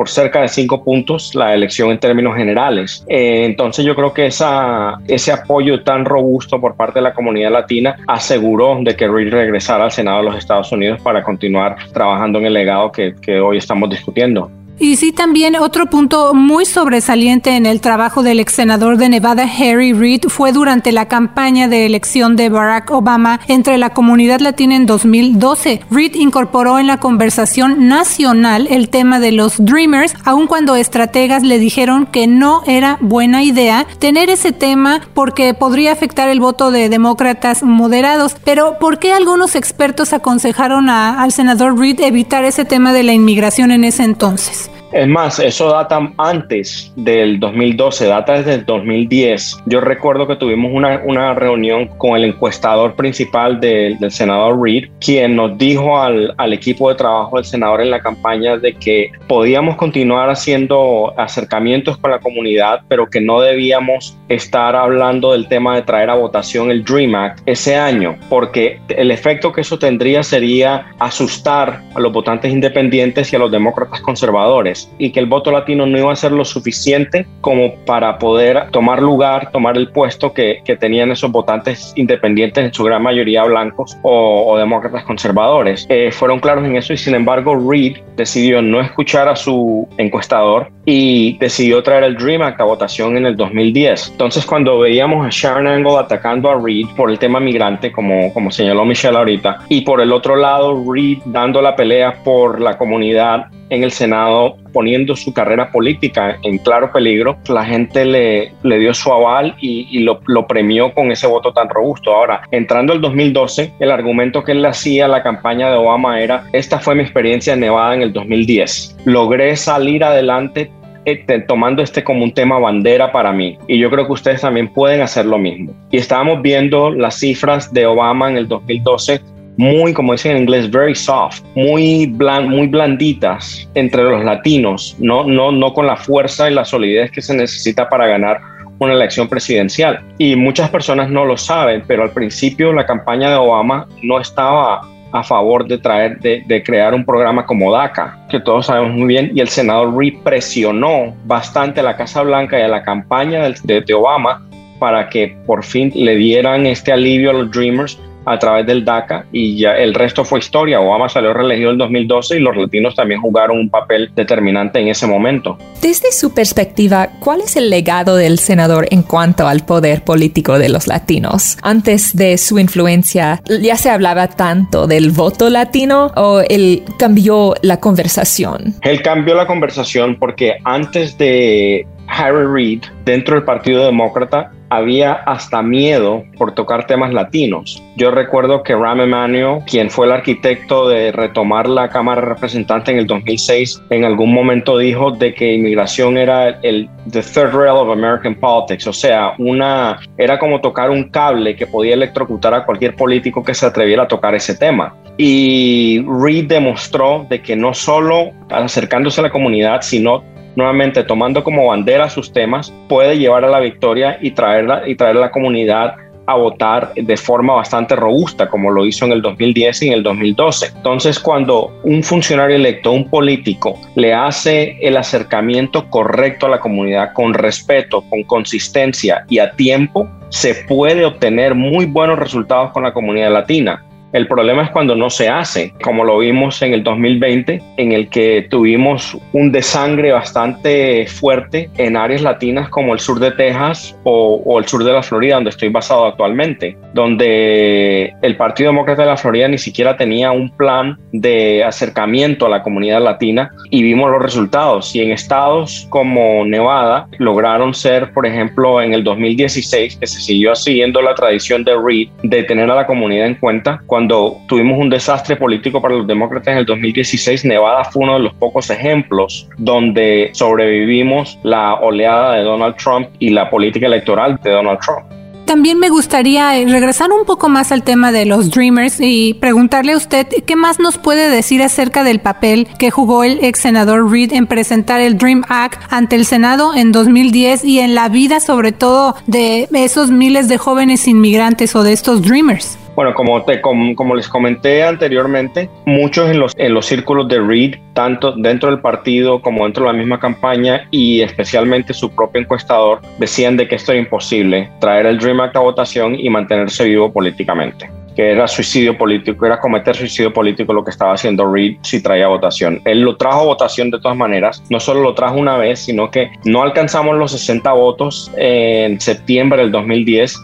por 0.01 0.09
cerca 0.09 0.41
de 0.41 0.47
cinco 0.47 0.83
puntos 0.83 1.35
la 1.35 1.53
elección 1.53 1.91
en 1.91 1.99
términos 1.99 2.35
generales. 2.35 3.05
Eh, 3.07 3.45
entonces 3.45 3.85
yo 3.85 3.95
creo 3.95 4.11
que 4.11 4.25
esa, 4.25 4.95
ese 5.07 5.31
apoyo 5.31 5.83
tan 5.83 6.05
robusto 6.05 6.59
por 6.59 6.75
parte 6.75 6.97
de 6.97 7.03
la 7.03 7.13
comunidad 7.13 7.51
latina 7.51 7.97
aseguró 8.07 8.79
de 8.81 8.95
que 8.95 9.07
Reid 9.07 9.29
regresara 9.29 9.83
al 9.83 9.91
Senado 9.91 10.17
de 10.17 10.23
los 10.23 10.37
Estados 10.37 10.71
Unidos 10.71 10.99
para 11.03 11.21
continuar 11.21 11.75
trabajando 11.93 12.39
en 12.39 12.47
el 12.47 12.53
legado 12.53 12.91
que, 12.91 13.13
que 13.21 13.39
hoy 13.39 13.57
estamos 13.57 13.91
discutiendo. 13.91 14.49
Y 14.79 14.95
sí, 14.95 15.12
también 15.12 15.55
otro 15.55 15.86
punto 15.86 16.34
muy 16.34 16.65
sobresaliente 16.65 17.55
en 17.55 17.67
el 17.67 17.81
trabajo 17.81 18.23
del 18.23 18.39
ex 18.39 18.53
senador 18.53 18.97
de 18.97 19.10
Nevada, 19.10 19.43
Harry 19.43 19.93
Reid, 19.93 20.23
fue 20.27 20.51
durante 20.51 20.91
la 20.91 21.07
campaña 21.07 21.67
de 21.67 21.86
elección 21.86 22.36
de 22.36 22.49
Barack 22.49 22.89
Obama 22.89 23.39
entre 23.47 23.77
la 23.77 23.91
comunidad 23.91 24.39
latina 24.39 24.75
en 24.75 24.88
2012. 24.88 25.81
Reid 25.91 26.15
incorporó 26.15 26.79
en 26.79 26.88
la 26.88 26.99
conversación 26.99 27.88
nacional 27.88 28.67
el 28.71 28.89
tema 28.89 29.19
de 29.19 29.31
los 29.31 29.63
Dreamers, 29.63 30.15
aun 30.25 30.47
cuando 30.47 30.75
estrategas 30.75 31.43
le 31.43 31.60
dijeron 31.60 32.07
que 32.07 32.25
no 32.25 32.63
era 32.65 32.97
buena 33.01 33.43
idea 33.43 33.86
tener 33.99 34.31
ese 34.31 34.51
tema 34.51 35.01
porque 35.13 35.53
podría 35.53 35.91
afectar 35.91 36.27
el 36.27 36.39
voto 36.39 36.71
de 36.71 36.89
demócratas 36.89 37.62
moderados. 37.62 38.36
Pero, 38.43 38.79
¿por 38.79 38.97
qué 38.97 39.13
algunos 39.13 39.55
expertos 39.55 40.12
aconsejaron 40.12 40.89
al 40.89 41.31
senador 41.31 41.77
Reid 41.77 42.01
evitar 42.01 42.45
ese 42.45 42.65
tema 42.65 42.93
de 42.93 43.03
la 43.03 43.13
inmigración 43.13 43.69
en 43.69 43.84
ese 43.84 44.03
entonces? 44.03 44.70
Es 44.91 45.08
más, 45.08 45.39
eso 45.39 45.69
data 45.69 46.12
antes 46.17 46.91
del 46.97 47.39
2012, 47.39 48.08
data 48.08 48.34
desde 48.34 48.56
el 48.56 48.65
2010. 48.65 49.60
Yo 49.65 49.80
recuerdo 49.80 50.27
que 50.27 50.36
tuvimos 50.36 50.71
una, 50.73 51.01
una 51.06 51.34
reunión 51.34 51.88
con 51.97 52.17
el 52.17 52.25
encuestador 52.25 52.95
principal 52.95 53.62
del 53.62 54.12
senador 54.12 54.62
Reid, 54.62 54.89
quien 54.99 55.38
nos 55.38 55.58
dijo 55.58 55.97
al, 55.97 56.34
al, 56.38 56.51
equipo 56.51 56.89
de 56.89 56.95
trabajo 56.95 57.38
del 57.38 57.45
senador 57.45 57.82
en 57.82 57.89
la 57.89 58.01
campaña 58.01 58.58
de 58.58 58.73
que 58.73 59.12
podíamos 59.30 59.77
continuar 59.77 60.30
haciendo 60.30 61.13
acercamientos 61.17 61.97
con 61.97 62.12
la 62.12 62.19
comunidad, 62.19 62.82
pero 62.89 63.10
que 63.10 63.21
no 63.21 63.39
debíamos 63.39 64.17
estar 64.27 64.75
hablando 64.75 65.32
del 65.32 65.47
tema 65.47 65.75
de 65.75 65.84
traer 65.84 66.10
a 66.10 66.15
votación 66.15 66.69
el 66.69 66.84
Dream 66.84 67.15
Act 67.15 67.39
ese 67.45 67.77
año, 67.77 68.17
porque 68.30 68.80
el 68.89 69.12
efecto 69.12 69.54
que 69.54 69.62
eso 69.62 69.80
tendría 69.80 70.21
sería 70.23 70.88
asustar 70.99 71.82
a 71.95 71.99
los 71.99 72.12
votantes 72.12 72.51
independientes 72.51 73.32
y 73.32 73.38
a 73.38 73.39
los 73.39 73.51
demócratas 73.51 74.01
conservadores 74.01 74.80
y 74.97 75.11
que 75.11 75.19
el 75.19 75.25
voto 75.25 75.51
latino 75.51 75.85
no 75.85 75.97
iba 75.97 76.11
a 76.11 76.15
ser 76.15 76.31
lo 76.31 76.45
suficiente 76.45 77.25
como 77.41 77.75
para 77.85 78.17
poder 78.17 78.69
tomar 78.71 79.01
lugar, 79.01 79.51
tomar 79.51 79.77
el 79.77 79.89
puesto 79.89 80.33
que, 80.33 80.61
tenían 80.79 81.11
esos 81.11 81.29
votantes 81.31 81.91
independientes, 81.97 82.63
en 82.63 82.73
su 82.73 82.85
gran 82.85 83.03
mayoría 83.03 83.43
blancos 83.43 83.97
o, 84.03 84.57
demócratas 84.57 85.03
conservadores. 85.03 85.85
Eh, 85.89 86.09
fueron 86.11 86.39
claros 86.39 86.65
en 86.65 86.77
eso 86.77 86.93
y 86.93 86.97
sin 86.97 87.13
embargo 87.13 87.55
Reid 87.55 87.97
decidió 88.15 88.61
no 88.61 88.79
escuchar 88.79 89.27
a 89.27 89.35
su 89.35 89.87
encuestador 89.97 90.71
y 90.85 91.37
decidió 91.37 91.83
traer 91.83 92.03
el 92.05 92.15
Dream 92.15 92.41
Act 92.41 92.61
a 92.61 92.63
votación 92.63 93.17
en 93.17 93.25
el 93.25 93.35
2010. 93.35 94.11
Entonces 94.11 94.45
cuando 94.45 94.79
veíamos 94.79 95.25
a 95.25 95.29
Sharon 95.29 95.67
Angle 95.67 95.97
atacando 95.97 96.49
a 96.49 96.59
Reid 96.59 96.87
por 96.95 97.11
el 97.11 97.19
tema 97.19 97.39
migrante, 97.39 97.91
como, 97.91 98.33
como 98.33 98.49
señaló 98.49 98.85
Michelle 98.85 99.17
ahorita, 99.17 99.59
y 99.69 99.81
por 99.81 100.01
el 100.01 100.11
otro 100.11 100.35
lado 100.35 100.83
Reid 100.91 101.19
dando 101.25 101.61
la 101.61 101.75
pelea 101.75 102.23
por 102.23 102.61
la 102.61 102.77
comunidad 102.77 103.47
en 103.71 103.84
el 103.84 103.91
Senado 103.91 104.57
poniendo 104.73 105.15
su 105.15 105.34
carrera 105.34 105.71
política 105.71 106.38
en 106.43 106.60
claro 106.60 106.91
peligro, 106.91 107.38
la 107.49 107.65
gente 107.65 108.05
le, 108.05 108.51
le 108.63 108.79
dio 108.79 108.93
su 108.93 109.12
aval 109.12 109.55
y, 109.60 109.99
lo, 109.99 110.21
lo, 110.27 110.45
premió 110.45 110.93
con 110.93 111.12
ese 111.12 111.25
voto 111.25 111.51
tan 111.53 111.69
robusto. 111.69 112.13
Ahora, 112.13 112.41
entrando 112.51 112.93
el 112.93 113.01
2012, 113.01 113.73
el 113.79 113.91
argumento 113.91 114.43
que 114.43 114.51
él 114.51 114.65
hacía 114.65 115.05
a 115.05 115.07
la 115.07 115.23
campaña 115.23 115.69
de 115.69 115.77
Obama 115.77 116.21
era, 116.21 116.43
esta 116.53 116.79
fue 116.79 116.95
mi 116.95 117.01
experiencia 117.01 117.53
en 117.53 117.62
Nevada 117.62 117.95
en 117.95 118.01
el 118.01 118.13
2010. 118.13 118.97
Logré 119.05 119.55
salir 119.55 120.03
adelante 120.03 120.69
eh, 121.05 121.25
tomando 121.47 121.81
este 121.81 122.03
como 122.03 122.23
un 122.23 122.34
tema 122.34 122.60
bandera 122.60 123.12
para 123.12 123.31
mí. 123.31 123.57
Y 123.67 123.79
yo 123.79 123.89
creo 123.89 124.05
que 124.05 124.13
ustedes 124.13 124.41
también 124.41 124.67
pueden 124.67 125.01
hacer 125.01 125.25
lo 125.25 125.38
mismo. 125.38 125.73
Y 125.91 125.97
estábamos 125.97 126.41
viendo 126.41 126.91
las 126.91 127.15
cifras 127.15 127.73
de 127.73 127.86
Obama 127.86 128.29
en 128.29 128.38
el 128.38 128.47
2012 128.47 129.21
muy, 129.62 129.93
como 129.93 130.13
dicen 130.13 130.32
en 130.32 130.38
inglés, 130.39 130.71
very 130.71 130.95
soft, 130.95 131.43
muy, 131.54 132.08
bland, 132.08 132.50
muy 132.50 132.65
blanditas 132.65 133.69
entre 133.76 134.02
los 134.02 134.26
latinos, 134.26 134.95
no, 134.97 135.24
no, 135.24 135.52
no 135.52 135.71
con 135.71 135.86
la 135.86 135.95
fuerza 135.95 136.50
y 136.50 136.54
la 136.56 136.65
solidez 136.65 137.12
que 137.12 137.21
se 137.21 137.36
necesita 137.36 137.88
para 137.88 138.08
ganar 138.08 138.41
una 138.80 138.93
elección 138.93 139.30
presidencial. 139.30 140.04
Y 140.17 140.36
muchas 140.36 140.71
personas 140.71 141.12
no 141.12 141.26
lo 141.26 141.38
saben, 141.38 141.84
pero 141.86 142.02
al 142.02 142.10
principio 142.10 142.74
la 142.74 142.88
campaña 142.88 143.30
de 143.30 143.36
Obama 143.36 143.88
no 144.02 144.19
estaba 144.19 144.82
a 145.12 145.24
favor 145.24 145.67
de 145.67 145.78
traer, 145.78 146.17
de, 146.19 146.63
crear 146.63 146.95
un 146.95 147.06
programa 147.06 147.45
como 147.45 147.71
DACA, 147.71 148.17
que 148.32 148.39
todos 148.39 148.65
sabemos 148.65 148.95
muy 148.95 149.10
bien, 149.10 149.32
y 149.36 149.41
el 149.41 149.50
senador 149.50 149.95
Reid 149.95 150.24
presionó 150.24 151.15
bastante 151.26 151.82
a 151.82 151.84
la 151.84 151.95
Casa 151.95 152.24
Blanca 152.24 152.58
y 152.58 152.63
a 152.63 152.67
la 152.67 152.82
campaña 152.82 153.43
de, 153.43 153.82
de 153.82 153.93
Obama 153.93 154.43
para 154.80 155.08
que 155.08 155.38
por 155.45 155.63
fin 155.63 155.91
le 155.93 156.15
dieran 156.15 156.65
este 156.65 156.91
alivio 156.91 157.30
a 157.30 157.34
los 157.34 157.52
Dreamers 157.52 158.00
a 158.25 158.39
través 158.39 158.65
del 158.65 158.86
DACA 158.86 159.25
y 159.31 159.60
ya 159.60 159.75
el 159.75 159.93
resto 159.93 160.23
fue 160.25 160.39
historia. 160.39 160.79
Obama 160.79 161.10
salió 161.10 161.34
reelegido 161.34 161.71
en 161.71 161.77
2012 161.77 162.38
y 162.38 162.39
los 162.39 162.55
latinos 162.55 162.95
también 162.95 163.21
jugaron 163.21 163.57
un 163.57 163.69
papel 163.69 164.12
determinante 164.15 164.79
en 164.79 164.88
ese 164.88 165.07
momento. 165.07 165.57
Desde 165.81 166.12
su 166.12 166.34
perspectiva, 166.34 167.10
¿cuál 167.19 167.41
es 167.41 167.55
el 167.55 167.69
legado 167.69 168.15
del 168.15 168.39
senador 168.39 168.88
en 168.91 169.03
cuanto 169.03 169.47
al 169.47 169.65
poder 169.65 170.03
político 170.03 170.60
de 170.60 170.69
los 170.69 170.88
latinos? 170.88 171.57
Antes 171.62 172.15
de 172.15 172.38
su 172.38 172.60
influencia, 172.60 173.41
¿ya 173.62 173.75
se 173.75 173.89
hablaba 173.89 174.27
tanto 174.27 174.88
del 174.88 175.12
voto 175.12 175.49
latino 175.49 176.12
o 176.15 176.41
él 176.47 176.84
cambió 176.99 177.55
la 177.62 177.79
conversación? 177.79 178.75
Él 178.81 179.01
cambió 179.01 179.36
la 179.36 179.47
conversación 179.47 180.17
porque 180.19 180.57
antes 180.63 181.17
de 181.17 181.88
Harry 182.12 182.45
Reid 182.45 182.84
dentro 183.06 183.36
del 183.36 183.45
Partido 183.45 183.86
Demócrata 183.86 184.52
había 184.69 185.13
hasta 185.13 185.62
miedo 185.62 186.24
por 186.38 186.54
tocar 186.54 186.88
temas 186.88 187.13
latinos. 187.13 187.84
Yo 187.97 188.10
recuerdo 188.10 188.63
que 188.63 188.74
Rahm 188.74 189.02
Emanuel, 189.02 189.63
quien 189.65 189.89
fue 189.89 190.06
el 190.06 190.13
arquitecto 190.13 190.88
de 190.88 191.12
retomar 191.12 191.67
la 191.67 191.89
Cámara 191.89 192.21
de 192.21 192.28
Representantes 192.28 192.93
en 192.93 193.00
el 193.00 193.08
2006, 193.08 193.84
en 193.89 194.06
algún 194.06 194.34
momento 194.34 194.78
dijo 194.78 195.12
de 195.12 195.34
que 195.34 195.56
inmigración 195.56 196.17
era 196.17 196.50
el 196.62 196.89
the 197.12 197.21
third 197.21 197.54
rail 197.54 197.76
of 197.76 197.89
American 197.89 198.36
politics, 198.36 198.88
o 198.88 198.93
sea, 198.93 199.34
una 199.39 200.00
era 200.17 200.39
como 200.39 200.62
tocar 200.62 200.89
un 200.89 201.10
cable 201.10 201.56
que 201.56 201.67
podía 201.67 201.95
electrocutar 201.95 202.54
a 202.54 202.63
cualquier 202.63 202.95
político 202.95 203.43
que 203.43 203.54
se 203.54 203.65
atreviera 203.65 204.04
a 204.04 204.08
tocar 204.08 204.36
ese 204.36 204.56
tema. 204.56 204.95
Y 205.17 206.06
Reid 206.08 206.47
demostró 206.47 207.26
de 207.30 207.41
que 207.41 207.58
no 207.58 207.74
solo 207.74 208.32
acercándose 208.50 209.19
a 209.19 209.24
la 209.24 209.32
comunidad, 209.32 209.82
sino 209.82 210.24
nuevamente 210.55 211.03
tomando 211.03 211.43
como 211.43 211.67
bandera 211.67 212.09
sus 212.09 212.31
temas, 212.31 212.73
puede 212.87 213.17
llevar 213.17 213.45
a 213.45 213.49
la 213.49 213.59
victoria 213.59 214.17
y 214.21 214.31
traerla 214.31 214.87
y 214.87 214.95
traer 214.95 215.17
a 215.17 215.21
la 215.21 215.31
comunidad 215.31 215.95
a 216.25 216.35
votar 216.35 216.93
de 216.95 217.17
forma 217.17 217.55
bastante 217.55 217.95
robusta, 217.95 218.47
como 218.47 218.71
lo 218.71 218.85
hizo 218.85 219.05
en 219.05 219.11
el 219.11 219.21
2010 219.21 219.81
y 219.81 219.87
en 219.87 219.93
el 219.93 220.03
2012. 220.03 220.71
Entonces, 220.75 221.19
cuando 221.19 221.71
un 221.83 222.03
funcionario 222.03 222.55
electo, 222.55 222.91
un 222.91 223.09
político, 223.09 223.79
le 223.95 224.13
hace 224.13 224.77
el 224.81 224.97
acercamiento 224.97 225.89
correcto 225.89 226.45
a 226.45 226.49
la 226.49 226.59
comunidad 226.59 227.13
con 227.13 227.33
respeto, 227.33 228.03
con 228.09 228.23
consistencia 228.23 229.25
y 229.29 229.39
a 229.39 229.51
tiempo, 229.51 230.07
se 230.29 230.55
puede 230.55 231.05
obtener 231.05 231.55
muy 231.55 231.85
buenos 231.85 232.17
resultados 232.17 232.71
con 232.71 232.83
la 232.83 232.93
comunidad 232.93 233.33
latina. 233.33 233.83
El 234.13 234.28
problema 234.28 234.63
es 234.63 234.71
cuando 234.71 234.95
no 234.95 235.10
se 235.10 235.30
hace, 235.30 235.74
como 235.84 236.04
lo 236.04 236.17
vimos 236.17 236.62
en 236.62 236.74
el 236.74 236.84
2020, 236.84 237.62
en 237.78 237.91
el 237.93 238.10
que 238.10 238.45
tuvimos 238.50 239.17
un 239.32 239.52
desangre 239.52 240.12
bastante 240.12 241.08
fuerte 241.08 241.69
en 241.78 241.95
áreas 241.95 242.21
latinas 242.21 242.67
como 242.69 242.93
el 242.93 243.00
sur 243.00 243.19
de 243.19 243.32
Texas 243.32 243.97
o, 244.04 244.60
el 244.60 244.65
sur 244.65 244.84
de 244.84 244.91
la 244.91 245.02
Florida, 245.02 245.36
donde 245.36 245.52
estoy 245.52 245.69
basado 245.69 246.06
actualmente, 246.06 246.78
donde 246.93 248.13
el 248.21 248.36
Partido 248.36 248.71
Demócrata 248.71 249.04
de 249.04 249.08
la 249.08 249.17
Florida 249.17 249.47
ni 249.47 249.58
siquiera 249.58 249.95
tenía 249.95 250.32
un 250.32 250.50
plan 250.58 250.97
de 251.13 251.63
acercamiento 251.63 252.45
a 252.45 252.50
la 252.50 252.63
comunidad 252.63 253.02
latina 253.02 253.52
y 253.69 253.82
vimos 253.82 254.12
los 254.12 254.21
resultados. 254.21 254.93
Y 254.93 255.02
en 255.02 255.12
estados 255.12 255.88
como 255.89 256.45
Nevada 256.45 257.08
lograron 257.17 257.74
ser, 257.74 258.12
por 258.12 258.26
ejemplo, 258.26 258.82
en 258.82 258.93
el 258.93 259.04
2016, 259.04 259.97
que 259.97 260.08
se 260.08 260.19
siguió 260.19 260.54
siguiendo 260.56 261.02
la 261.02 261.15
tradición 261.15 261.63
de 261.63 261.78
Reid 261.82 262.10
de 262.24 262.43
tener 262.43 262.69
a 262.69 262.76
la 262.76 262.86
comunidad 262.86 263.28
en 263.28 263.36
cuenta, 263.36 263.82
cuando 263.86 264.00
tuvimos 264.07 264.79
un 264.79 264.89
desastre 264.89 265.35
político 265.35 265.81
para 265.81 265.95
los 265.95 266.07
demócratas 266.07 266.53
en 266.53 266.57
el 266.59 266.65
2016, 266.65 267.45
Nevada 267.45 267.83
fue 267.85 268.03
uno 268.03 268.13
de 268.13 268.19
los 268.19 268.33
pocos 268.33 268.69
ejemplos 268.69 269.47
donde 269.57 270.29
sobrevivimos 270.33 271.39
la 271.43 271.75
oleada 271.75 272.35
de 272.35 272.43
Donald 272.43 272.75
Trump 272.75 273.07
y 273.19 273.29
la 273.29 273.49
política 273.49 273.87
electoral 273.87 274.39
de 274.43 274.51
Donald 274.51 274.79
Trump. 274.79 275.21
También 275.51 275.79
me 275.79 275.89
gustaría 275.89 276.57
eh, 276.57 276.65
regresar 276.65 277.11
un 277.11 277.25
poco 277.25 277.49
más 277.49 277.73
al 277.73 277.83
tema 277.83 278.13
de 278.13 278.25
los 278.25 278.51
Dreamers 278.51 279.01
y 279.01 279.33
preguntarle 279.33 279.91
a 279.91 279.97
usted 279.97 280.25
qué 280.45 280.55
más 280.55 280.79
nos 280.79 280.97
puede 280.97 281.29
decir 281.29 281.61
acerca 281.61 282.05
del 282.05 282.21
papel 282.21 282.69
que 282.79 282.89
jugó 282.89 283.25
el 283.25 283.43
ex 283.43 283.59
senador 283.59 284.09
Reid 284.09 284.31
en 284.31 284.47
presentar 284.47 285.01
el 285.01 285.17
Dream 285.17 285.43
Act 285.49 285.81
ante 285.89 286.15
el 286.15 286.25
Senado 286.25 286.73
en 286.73 286.93
2010 286.93 287.65
y 287.65 287.79
en 287.79 287.95
la 287.95 288.07
vida 288.07 288.39
sobre 288.39 288.71
todo 288.71 289.15
de 289.27 289.67
esos 289.73 290.09
miles 290.09 290.47
de 290.47 290.57
jóvenes 290.57 291.05
inmigrantes 291.07 291.75
o 291.75 291.83
de 291.83 291.91
estos 291.91 292.21
Dreamers. 292.21 292.77
Bueno, 292.95 293.13
como, 293.13 293.43
te, 293.43 293.62
como, 293.62 294.15
les 294.15 294.27
comenté 294.27 294.84
anteriormente, 294.84 295.69
muchos 295.86 296.30
en 296.30 296.39
los, 296.39 296.54
en 296.58 296.73
los 296.73 296.86
círculos 296.86 297.27
de 297.27 297.39
Reid, 297.39 297.75
tanto 297.93 298.34
dentro 298.34 298.69
del 298.69 298.80
partido 298.80 299.41
como 299.41 299.63
dentro 299.63 299.86
de 299.86 299.91
la 299.91 299.97
misma 299.97 300.19
campaña 300.19 300.88
y 300.91 301.21
especialmente 301.21 301.93
su 301.93 302.13
propio 302.13 302.41
encuestador, 302.41 303.01
decían 303.19 303.58
de 303.58 303.67
que 303.67 303.75
esto 303.75 303.91
era 303.91 304.01
imposible, 304.01 304.69
traer 304.80 305.06
el 305.06 305.17
Dream 305.17 305.39
Act 305.39 305.56
a 305.56 305.60
votación 305.60 306.15
y 306.19 306.30
mantenerse 306.30 306.86
vivo 306.86 307.12
políticamente 307.12 307.89
que 308.15 308.32
era 308.32 308.47
suicidio 308.47 308.97
político, 308.97 309.45
era 309.45 309.60
cometer 309.60 309.95
suicidio 309.95 310.34
político 310.34 310.73
lo 310.73 310.84
que 310.84 310.91
estaba 310.91 311.13
haciendo 311.13 311.51
Reid 311.51 311.77
si 311.82 312.01
traía 312.01 312.27
votación. 312.27 312.82
Él 312.86 313.01
lo 313.01 313.15
trajo 313.15 313.41
a 313.41 313.45
votación 313.45 313.89
de 313.89 313.99
todas 313.99 314.17
maneras, 314.17 314.63
no 314.69 314.80
solo 314.80 315.01
lo 315.01 315.13
trajo 315.13 315.36
una 315.36 315.58
vez, 315.58 315.80
sino 315.80 316.12
que 316.12 316.30
no 316.45 316.62
alcanzamos 316.62 317.15
los 317.15 317.32
60 317.32 317.71
votos 317.71 318.32
en 318.38 318.99
septiembre 318.99 319.62
del 319.62 319.71
2010 319.71 320.36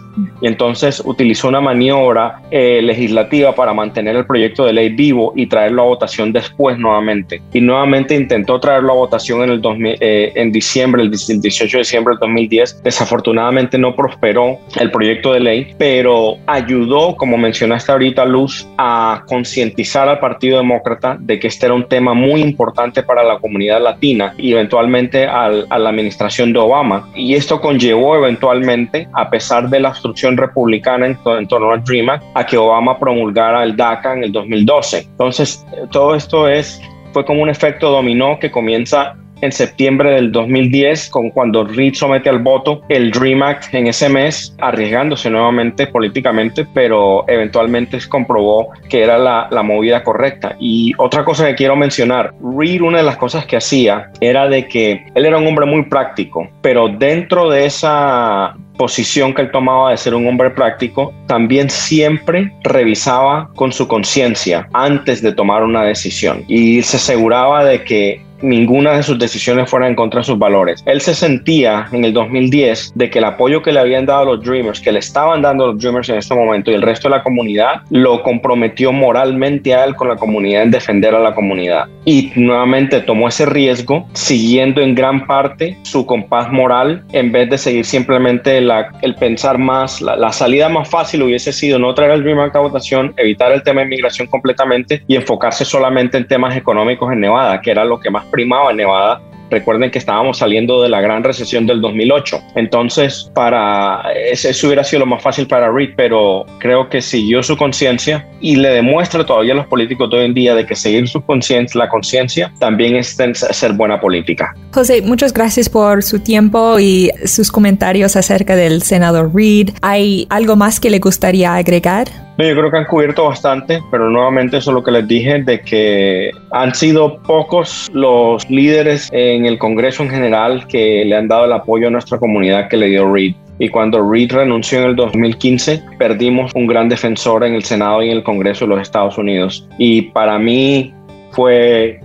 y 0.42 0.48
entonces 0.48 1.02
utilizó 1.06 1.48
una 1.48 1.62
maniobra 1.62 2.42
eh, 2.52 2.82
legislativa 2.82 3.54
para 3.54 3.74
mantener 3.74 4.16
el 4.16 4.26
proyecto 4.26 4.66
de 4.66 4.74
ley 4.74 4.90
vivo 4.90 5.34
y 5.36 5.48
traerlo 5.48 5.84
a 5.84 5.86
votación 5.86 6.32
después 6.32 6.78
nuevamente. 6.78 7.42
Y 7.54 7.62
nuevamente 7.62 8.16
intentó 8.16 8.60
traerlo 8.60 8.94
a 8.94 8.96
votación 8.96 9.44
en, 9.44 9.50
el 9.52 9.62
eh, 10.00 10.32
en 10.36 10.52
diciembre, 10.52 11.02
el 11.04 11.12
18 11.12 11.78
de 11.78 11.82
diciembre 11.82 12.14
del 12.14 12.20
2010. 12.20 12.84
Desafortunadamente 12.84 13.78
no 13.78 13.96
prosperó 13.96 14.60
el 14.80 14.92
proyecto 14.92 15.34
de 15.34 15.40
ley, 15.40 15.76
pero 15.78 16.38
ayudó, 16.48 17.16
como 17.16 17.38
mencionaste 17.38 17.92
ahorita, 17.92 18.26
Luz, 18.26 18.68
a 18.78 19.24
concientizar 19.28 20.10
al 20.10 20.20
Partido 20.20 20.58
Demócrata 20.58 21.18
de 21.20 21.40
que 21.40 21.48
este 21.48 21.66
era 21.66 21.76
un 21.76 21.88
tema 21.88 22.14
muy 22.14 22.42
importante 22.42 23.04
para 23.04 23.24
la 23.24 23.40
comunidad 23.40 23.82
latina 23.82 24.34
y 24.38 24.52
eventualmente 24.52 25.26
a 25.26 25.50
la 25.50 25.90
administración 25.90 26.54
de 26.54 26.60
Obama. 26.60 27.10
Y 27.16 27.36
esto 27.36 27.60
conllevó 27.60 28.16
eventualmente, 28.16 29.08
a 29.14 29.30
pesar 29.30 29.70
de 29.70 29.80
las 29.80 30.02
republicana 30.36 31.08
en, 31.08 31.48
torno 31.48 31.72
al 31.72 31.84
Dream 31.84 32.10
a 32.34 32.46
que 32.46 32.58
Obama 32.58 32.98
promulgara 33.00 33.64
el 33.64 33.76
DACA 33.76 34.14
en 34.14 34.24
el 34.26 34.32
2012. 34.32 35.00
Entonces, 35.00 35.66
todo 35.92 36.16
esto 36.16 36.48
es 36.48 36.82
fue 37.14 37.26
como 37.26 37.42
un 37.42 37.50
efecto 37.50 37.90
dominó 37.90 38.38
que 38.40 38.52
comienza 38.52 39.16
en 39.42 39.52
septiembre 39.52 40.12
del 40.12 40.32
2010, 40.32 41.10
con 41.10 41.30
cuando 41.30 41.64
Reid 41.64 41.94
somete 41.94 42.30
al 42.30 42.40
voto 42.40 42.82
el 42.90 43.12
Dream 43.12 43.44
Act 43.44 43.74
en 43.74 43.88
ese 43.88 44.10
mes, 44.10 44.56
arriesgándose 44.60 45.30
nuevamente 45.30 45.88
políticamente, 45.88 46.66
pero 46.74 47.26
eventualmente 47.28 48.00
se 48.00 48.10
comprobó 48.10 48.70
que 48.90 49.04
era 49.04 49.18
la, 49.18 49.48
la 49.52 49.64
movida 49.64 50.04
correcta. 50.04 50.56
Y 50.60 50.94
otra 50.98 51.24
cosa 51.24 51.48
que 51.48 51.56
quiero 51.56 51.76
mencionar, 51.76 52.34
Reid 52.58 52.82
una 52.82 53.00
de 53.00 53.04
las 53.04 53.18
cosas 53.18 53.46
que 53.46 53.58
hacía 53.58 54.12
era 54.22 54.48
de 54.48 54.68
que 54.68 55.06
él 55.14 55.26
era 55.26 55.38
un 55.38 55.48
hombre 55.48 55.66
muy 55.66 55.84
práctico, 55.84 56.50
pero 56.62 56.88
dentro 56.88 57.50
de 57.50 57.66
esa 57.66 58.56
posición 58.78 59.34
que 59.34 59.42
él 59.42 59.52
tomaba 59.52 59.92
de 59.92 59.98
ser 59.98 60.14
un 60.14 60.28
hombre 60.28 60.52
práctico, 60.52 61.14
también 61.26 61.70
siempre 61.70 62.54
revisaba 62.64 63.50
con 63.56 63.72
su 63.72 63.88
conciencia 63.88 64.70
antes 64.74 65.22
de 65.22 65.34
tomar 65.34 65.64
una 65.64 65.84
decisión 65.84 66.46
y 66.48 66.82
se 66.84 66.98
aseguraba 66.98 67.66
de 67.66 67.84
que 67.84 68.22
ninguna 68.42 68.94
de 68.94 69.04
sus 69.04 69.18
decisiones 69.18 69.70
fuera 69.70 69.88
en 69.88 69.96
contra 69.96 70.22
de 70.22 70.26
sus 70.26 70.40
valores. 70.40 70.84
Él 70.86 71.02
se 71.02 71.14
sentía 71.14 71.88
en 71.92 72.06
el 72.06 72.14
2010 72.14 72.94
de 72.96 73.10
que 73.10 73.20
el 73.20 73.26
apoyo 73.26 73.62
que 73.62 73.72
le 73.72 73.80
habían 73.80 74.06
dado 74.06 74.36
los 74.36 74.44
Dreamers, 74.44 74.80
que 74.80 74.92
le 74.92 75.00
estaban 75.00 75.42
dando 75.42 75.68
los 75.68 75.82
Dreamers 75.82 76.10
en 76.10 76.18
este 76.18 76.36
momento 76.36 76.72
y 76.72 76.76
el 76.76 76.82
resto 76.82 77.10
de 77.10 77.16
la 77.16 77.24
comunidad, 77.24 77.82
lo 77.90 78.22
comprometió 78.24 78.92
moralmente 78.92 79.74
a 79.74 79.86
él 79.86 79.96
con 79.96 80.08
la 80.08 80.16
comunidad 80.16 80.64
en 80.64 80.72
defender 80.72 81.16
a 81.16 81.20
la 81.20 81.34
comunidad. 81.34 81.86
Y 82.06 82.32
nuevamente 82.36 83.02
tomó 83.02 83.28
ese 83.28 83.46
riesgo 83.46 84.08
siguiendo 84.14 84.82
en 84.82 84.96
gran 84.96 85.26
parte 85.26 85.78
su 85.84 86.06
compás 86.06 86.52
moral 86.52 87.04
en 87.12 87.32
vez 87.32 87.50
de 87.50 87.58
seguir 87.58 87.86
simplemente 87.86 88.58
el 88.58 89.16
pensar 89.16 89.58
más, 89.58 90.02
la, 90.02 90.32
salida 90.32 90.70
más 90.70 90.90
fácil 90.90 91.24
hubiese 91.24 91.52
sido 91.52 91.80
no 91.80 91.94
traer 91.94 92.12
el 92.12 92.24
Dream 92.24 92.40
a 92.40 92.60
votación, 92.60 93.14
evitar 93.18 93.52
el 93.52 93.64
tema 93.64 93.82
de 93.82 93.88
inmigración 93.88 94.28
completamente 94.28 95.04
y 95.08 95.16
enfocarse 95.16 95.66
solamente 95.66 96.18
en 96.18 96.28
temas 96.28 96.56
económicos 96.56 97.12
en 97.12 97.22
Nevada, 97.22 97.62
que 97.62 97.72
era 97.72 97.86
lo 97.86 98.00
que 98.00 98.10
más 98.10 98.26
primaba 98.32 98.74
Nevada. 98.74 99.22
Recuerden 99.50 99.92
que 99.92 99.98
estábamos 99.98 100.40
saliendo 100.40 100.82
de 100.82 100.90
la 100.90 101.00
gran 101.00 101.24
recesión 101.24 101.66
del 101.66 101.80
2008. 101.80 102.38
Entonces, 102.56 103.32
para 103.34 104.02
eso 104.14 104.68
hubiera 104.68 104.84
sido 104.84 105.00
lo 105.00 105.06
más 105.06 105.24
fácil 105.24 105.48
para 105.48 105.72
Reid, 105.72 105.92
pero 105.96 106.46
creo 106.60 106.90
que 106.90 107.02
siguió 107.02 107.42
su 107.42 107.56
conciencia 107.56 108.28
y 108.42 108.58
le 108.58 108.68
demuestra 108.68 109.26
todavía 109.26 109.54
a 109.54 109.56
los 109.56 109.68
políticos 109.68 110.10
de 110.10 110.18
hoy 110.18 110.26
en 110.26 110.34
día 110.34 110.54
de 110.54 110.66
que 110.66 110.76
seguir 110.76 111.08
su 111.08 111.22
conciencia, 111.22 111.80
la 111.80 111.88
conciencia, 111.88 112.52
también 112.60 112.98
es 112.98 113.16
ser 113.16 113.72
buena 113.72 114.02
política. 114.02 114.54
José, 114.74 115.02
muchas 115.02 115.32
gracias 115.32 115.70
por 115.70 116.04
su 116.04 116.20
tiempo 116.20 116.78
y 116.78 117.12
sus 117.24 117.50
comentarios 117.50 118.18
acerca 118.18 118.58
del 118.58 118.82
senador 118.82 119.34
Reid. 119.34 119.70
¿Hay 119.82 120.28
algo 120.30 120.58
más 120.58 120.82
que 120.82 120.90
le 120.90 121.00
gustaría 121.00 121.56
agregar? 121.56 122.27
Yo 122.46 122.56
creo 122.56 122.72
que 122.72 122.78
han 122.78 122.86
cubierto 122.86 123.26
bastante, 123.26 123.82
pero 123.90 124.10
nuevamente 124.10 124.58
eso 124.58 124.72
es 124.72 124.76
lo 124.76 124.84
que 124.84 124.92
les 124.92 125.08
dije, 125.08 125.42
de 125.44 125.62
que 125.62 126.32
han 126.52 126.74
sido 126.76 127.22
pocos 127.24 127.90
los 127.92 128.48
líderes 128.50 129.10
en 129.12 129.46
el 129.46 129.58
Congreso 129.58 130.04
en 130.04 130.10
general 130.10 130.68
que 130.68 131.04
le 131.06 131.16
han 131.16 131.28
dado 131.28 131.46
el 131.46 131.54
apoyo 131.54 131.88
a 131.88 131.92
nuestra 131.92 132.20
comunidad 132.20 132.68
que 132.70 132.78
le 132.78 132.88
dio 132.88 133.12
Reid. 133.12 133.36
Y 133.60 133.70
cuando 133.70 134.08
Reid 134.08 134.32
renunció 134.34 134.80
en 134.80 134.90
el 134.90 134.96
2015, 134.96 135.82
perdimos 135.98 136.52
un 136.54 136.68
gran 136.68 136.90
defensor 136.90 137.44
en 137.44 137.56
el 137.56 137.64
Senado 137.64 138.04
y 138.04 138.12
en 138.12 138.18
el 138.18 138.24
Congreso 138.24 138.66
de 138.66 138.70
los 138.70 138.82
Estados 138.82 139.18
Unidos. 139.18 139.68
Y 139.80 140.04
para 140.04 140.38
mí 140.38 140.94
fue 141.32 142.00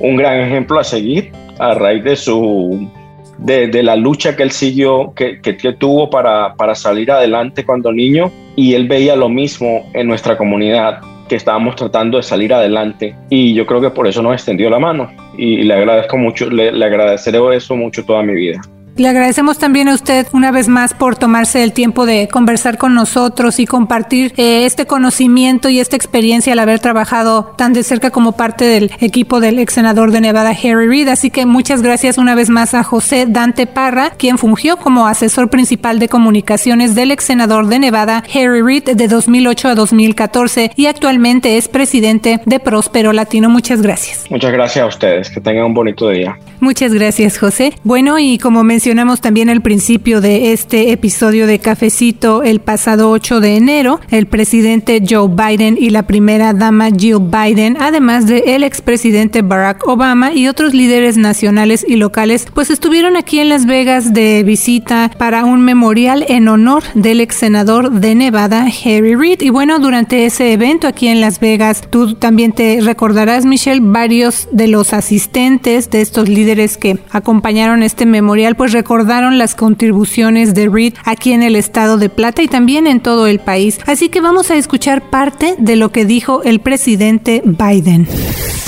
un 0.00 0.16
gran 0.16 0.40
ejemplo 0.40 0.80
a 0.80 0.84
seguir 0.84 1.30
a 1.58 1.74
raíz 1.74 2.02
de 2.04 2.16
su 2.16 2.90
de, 3.38 3.82
la 3.82 3.96
lucha 3.96 4.36
que 4.36 4.42
él 4.42 4.50
siguió, 4.50 5.12
que, 5.14 5.40
que, 5.40 5.54
tuvo 5.72 6.10
para, 6.10 6.54
para, 6.54 6.74
salir 6.74 7.10
adelante 7.10 7.64
cuando 7.64 7.92
niño 7.92 8.30
y 8.56 8.74
él 8.74 8.86
veía 8.88 9.16
lo 9.16 9.28
mismo 9.28 9.90
en 9.92 10.06
nuestra 10.06 10.36
comunidad 10.36 11.00
que 11.28 11.36
estábamos 11.36 11.76
tratando 11.76 12.18
de 12.18 12.22
salir 12.22 12.52
adelante 12.52 13.16
y 13.30 13.54
yo 13.54 13.66
creo 13.66 13.80
que 13.80 13.90
por 13.90 14.06
eso 14.06 14.22
nos 14.22 14.34
extendió 14.34 14.68
la 14.70 14.78
mano 14.78 15.10
y, 15.36 15.62
le 15.62 15.74
agradezco 15.74 16.16
mucho, 16.16 16.50
le, 16.50 16.72
le 16.72 16.84
agradeceré 16.84 17.38
eso 17.56 17.76
mucho 17.76 18.04
toda 18.04 18.22
mi 18.22 18.34
vida. 18.34 18.60
Le 18.96 19.08
agradecemos 19.08 19.58
también 19.58 19.88
a 19.88 19.94
usted 19.94 20.28
una 20.32 20.52
vez 20.52 20.68
más 20.68 20.94
por 20.94 21.16
tomarse 21.16 21.64
el 21.64 21.72
tiempo 21.72 22.06
de 22.06 22.28
conversar 22.28 22.78
con 22.78 22.94
nosotros 22.94 23.58
y 23.58 23.66
compartir 23.66 24.32
eh, 24.36 24.66
este 24.66 24.86
conocimiento 24.86 25.68
y 25.68 25.80
esta 25.80 25.96
experiencia 25.96 26.52
al 26.52 26.60
haber 26.60 26.78
trabajado 26.78 27.54
tan 27.58 27.72
de 27.72 27.82
cerca 27.82 28.10
como 28.10 28.32
parte 28.32 28.64
del 28.64 28.92
equipo 29.00 29.40
del 29.40 29.58
ex 29.58 29.74
senador 29.74 30.12
de 30.12 30.20
Nevada, 30.20 30.50
Harry 30.50 30.86
Reid. 30.86 31.08
Así 31.08 31.30
que 31.30 31.44
muchas 31.44 31.82
gracias 31.82 32.18
una 32.18 32.36
vez 32.36 32.50
más 32.50 32.72
a 32.74 32.84
José 32.84 33.26
Dante 33.28 33.66
Parra, 33.66 34.10
quien 34.10 34.38
fungió 34.38 34.76
como 34.76 35.08
asesor 35.08 35.50
principal 35.50 35.98
de 35.98 36.08
comunicaciones 36.08 36.94
del 36.94 37.10
ex 37.10 37.24
senador 37.24 37.66
de 37.66 37.80
Nevada, 37.80 38.22
Harry 38.32 38.62
Reid, 38.62 38.84
de 38.84 39.08
2008 39.08 39.68
a 39.70 39.74
2014 39.74 40.70
y 40.76 40.86
actualmente 40.86 41.56
es 41.56 41.66
presidente 41.66 42.40
de 42.46 42.60
Próspero 42.60 43.12
Latino. 43.12 43.50
Muchas 43.50 43.82
gracias. 43.82 44.30
Muchas 44.30 44.52
gracias 44.52 44.84
a 44.84 44.86
ustedes. 44.86 45.30
Que 45.30 45.40
tengan 45.40 45.64
un 45.64 45.74
bonito 45.74 46.08
día. 46.10 46.38
Muchas 46.60 46.94
gracias, 46.94 47.38
José. 47.38 47.74
Bueno, 47.82 48.18
y 48.18 48.38
como 48.38 48.64
mencionamos 48.84 49.22
también 49.22 49.48
al 49.48 49.62
principio 49.62 50.20
de 50.20 50.52
este 50.52 50.92
episodio 50.92 51.46
de 51.46 51.58
Cafecito, 51.58 52.42
el 52.42 52.60
pasado 52.60 53.10
8 53.12 53.40
de 53.40 53.56
enero, 53.56 53.98
el 54.10 54.26
presidente 54.26 55.02
Joe 55.08 55.30
Biden 55.30 55.78
y 55.80 55.88
la 55.88 56.02
primera 56.02 56.52
dama 56.52 56.90
Jill 56.90 57.18
Biden, 57.18 57.78
además 57.80 58.26
de 58.26 58.40
el 58.54 58.62
expresidente 58.62 59.40
Barack 59.40 59.88
Obama 59.88 60.34
y 60.34 60.48
otros 60.48 60.74
líderes 60.74 61.16
nacionales 61.16 61.82
y 61.88 61.96
locales, 61.96 62.46
pues 62.52 62.68
estuvieron 62.68 63.16
aquí 63.16 63.38
en 63.38 63.48
Las 63.48 63.64
Vegas 63.64 64.12
de 64.12 64.42
visita 64.42 65.10
para 65.16 65.46
un 65.46 65.62
memorial 65.62 66.26
en 66.28 66.46
honor 66.48 66.82
del 66.92 67.22
ex 67.22 67.36
senador 67.36 67.90
de 67.90 68.14
Nevada, 68.14 68.66
Harry 68.66 69.14
Reid. 69.14 69.40
Y 69.40 69.48
bueno, 69.48 69.78
durante 69.78 70.26
ese 70.26 70.52
evento 70.52 70.88
aquí 70.88 71.08
en 71.08 71.22
Las 71.22 71.40
Vegas, 71.40 71.84
tú 71.88 72.16
también 72.16 72.52
te 72.52 72.82
recordarás, 72.82 73.46
Michelle, 73.46 73.80
varios 73.82 74.46
de 74.52 74.68
los 74.68 74.92
asistentes 74.92 75.88
de 75.88 76.02
estos 76.02 76.28
líderes 76.28 76.76
que 76.76 76.98
acompañaron 77.10 77.82
este 77.82 78.04
memorial, 78.04 78.56
pues 78.56 78.73
recordaron 78.74 79.38
las 79.38 79.54
contribuciones 79.54 80.52
de 80.52 80.68
Reed 80.68 80.92
aquí 81.04 81.32
en 81.32 81.42
el 81.42 81.56
estado 81.56 81.96
de 81.96 82.10
Plata 82.10 82.42
y 82.42 82.48
también 82.48 82.86
en 82.86 83.00
todo 83.00 83.26
el 83.26 83.40
país. 83.40 83.78
Así 83.86 84.10
que 84.10 84.20
vamos 84.20 84.50
a 84.50 84.56
escuchar 84.56 85.08
parte 85.08 85.54
de 85.58 85.76
lo 85.76 85.90
que 85.90 86.04
dijo 86.04 86.42
el 86.42 86.60
presidente 86.60 87.40
Biden. 87.44 88.06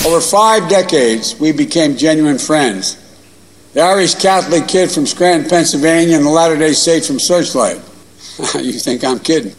Over 0.07 0.23
five 0.23 0.69
decades, 0.69 1.37
we 1.39 1.53
became 1.53 1.95
genuine 1.99 2.39
friends. 2.39 2.97
The 3.75 3.83
Irish 3.83 4.15
Catholic 4.15 4.67
kid 4.67 4.91
from 4.91 5.07
Scranton, 5.07 5.51
Pennsylvania, 5.51 6.17
and 6.17 6.25
the 6.25 6.31
Latter 6.31 6.57
day 6.57 6.73
Saint 6.73 7.05
from 7.05 7.19
Searchlight. 7.19 7.79
you 8.63 8.79
think 8.79 9.05
I'm 9.05 9.19
kidding. 9.19 9.53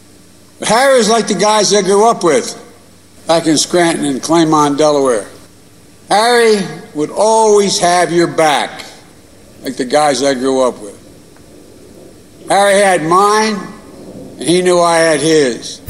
But 0.58 0.70
Harry 0.70 1.00
is 1.00 1.10
like 1.10 1.28
the 1.28 1.36
guys 1.36 1.72
I 1.74 1.84
grew 1.84 2.10
up 2.10 2.24
with 2.24 2.56
back 3.28 3.46
in 3.46 3.58
Scranton 3.58 4.06
and 4.06 4.22
Claymont, 4.22 4.78
Delaware. 4.78 5.28
Harry 6.10 6.66
would 6.96 7.12
always 7.12 7.78
have 7.80 8.12
your 8.12 8.28
back. 8.28 8.87
Like 9.64 9.76
the 9.76 9.86
guys 9.86 10.24
I 10.24 10.34
grew 10.34 10.62
up 10.62 10.80
with. 10.80 10.96
Harry 12.50 12.76
had 12.76 13.04
mine, 13.04 13.56
and 14.40 14.48
he 14.48 14.62
knew 14.62 14.80
I 14.80 14.98
had 14.98 15.20
his. 15.20 15.82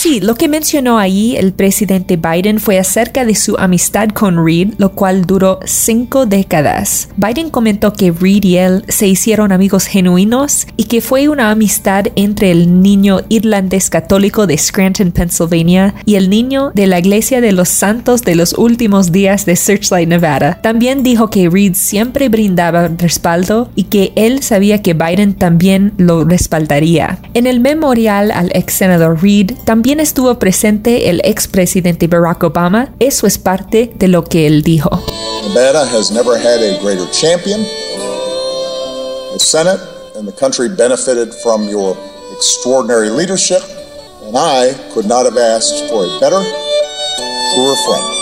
Sí, 0.00 0.18
lo 0.18 0.34
que 0.34 0.48
mencionó 0.48 0.98
ahí 0.98 1.36
el 1.36 1.52
presidente 1.52 2.16
Biden 2.16 2.58
fue 2.58 2.78
acerca 2.78 3.26
de 3.26 3.34
su 3.34 3.58
amistad 3.58 4.08
con 4.08 4.42
Reed, 4.42 4.72
lo 4.78 4.92
cual 4.92 5.26
duró 5.26 5.60
cinco 5.66 6.24
décadas. 6.24 7.10
Biden 7.18 7.50
comentó 7.50 7.92
que 7.92 8.10
Reed 8.10 8.44
y 8.44 8.56
él 8.56 8.82
se 8.88 9.06
hicieron 9.06 9.52
amigos 9.52 9.84
genuinos 9.84 10.66
y 10.78 10.84
que 10.84 11.02
fue 11.02 11.28
una 11.28 11.50
amistad 11.50 12.06
entre 12.16 12.50
el 12.50 12.80
niño 12.80 13.20
irlandés 13.28 13.90
católico 13.90 14.46
de 14.46 14.56
Scranton, 14.56 15.12
Pennsylvania, 15.12 15.94
y 16.06 16.14
el 16.14 16.30
niño 16.30 16.72
de 16.74 16.86
la 16.86 16.98
Iglesia 16.98 17.42
de 17.42 17.52
los 17.52 17.68
Santos 17.68 18.22
de 18.22 18.36
los 18.36 18.54
últimos 18.54 19.12
días 19.12 19.44
de 19.44 19.54
Searchlight, 19.54 20.08
Nevada. 20.08 20.62
También 20.62 21.02
dijo 21.02 21.28
que 21.28 21.50
Reed 21.50 21.74
siempre 21.74 22.30
brindaba 22.30 22.88
respaldo 22.88 23.70
y 23.74 23.84
que 23.84 24.14
él 24.16 24.42
sabía 24.42 24.80
que 24.80 24.94
Biden 24.94 25.34
también 25.34 25.92
lo 25.98 26.24
respaldaría. 26.24 27.18
En 27.34 27.46
el 27.46 27.60
memorial 27.60 28.30
al 28.30 28.50
ex 28.54 28.72
senador 28.72 29.22
Reed 29.22 29.52
también 29.66 29.89
estuvo 29.98 30.38
presente 30.38 31.10
el 31.10 31.20
expresidente 31.24 32.06
Barack 32.06 32.44
Obama. 32.44 32.94
Eso 33.00 33.26
es 33.26 33.38
parte 33.38 33.90
de 33.96 34.08
lo 34.08 34.22
que 34.24 34.46
él 34.46 34.62
dijo. 34.62 34.90
Nevada 35.48 35.84
has 35.86 36.12
never 36.12 36.38
had 36.38 36.62
a 36.62 36.78
greater 36.80 37.10
champion. 37.10 37.64
The 39.32 39.38
Senate 39.38 39.80
and 40.16 40.28
the 40.28 40.36
country 40.38 40.68
benefited 40.68 41.32
from 41.42 41.68
your 41.68 41.96
extraordinary 42.36 43.08
leadership, 43.10 43.62
and 44.26 44.36
I 44.36 44.74
could 44.92 45.06
not 45.06 45.24
have 45.24 45.38
asked 45.38 45.88
for 45.88 46.04
a 46.04 46.20
better, 46.20 46.40
truer 47.54 47.76
friend. 47.86 48.19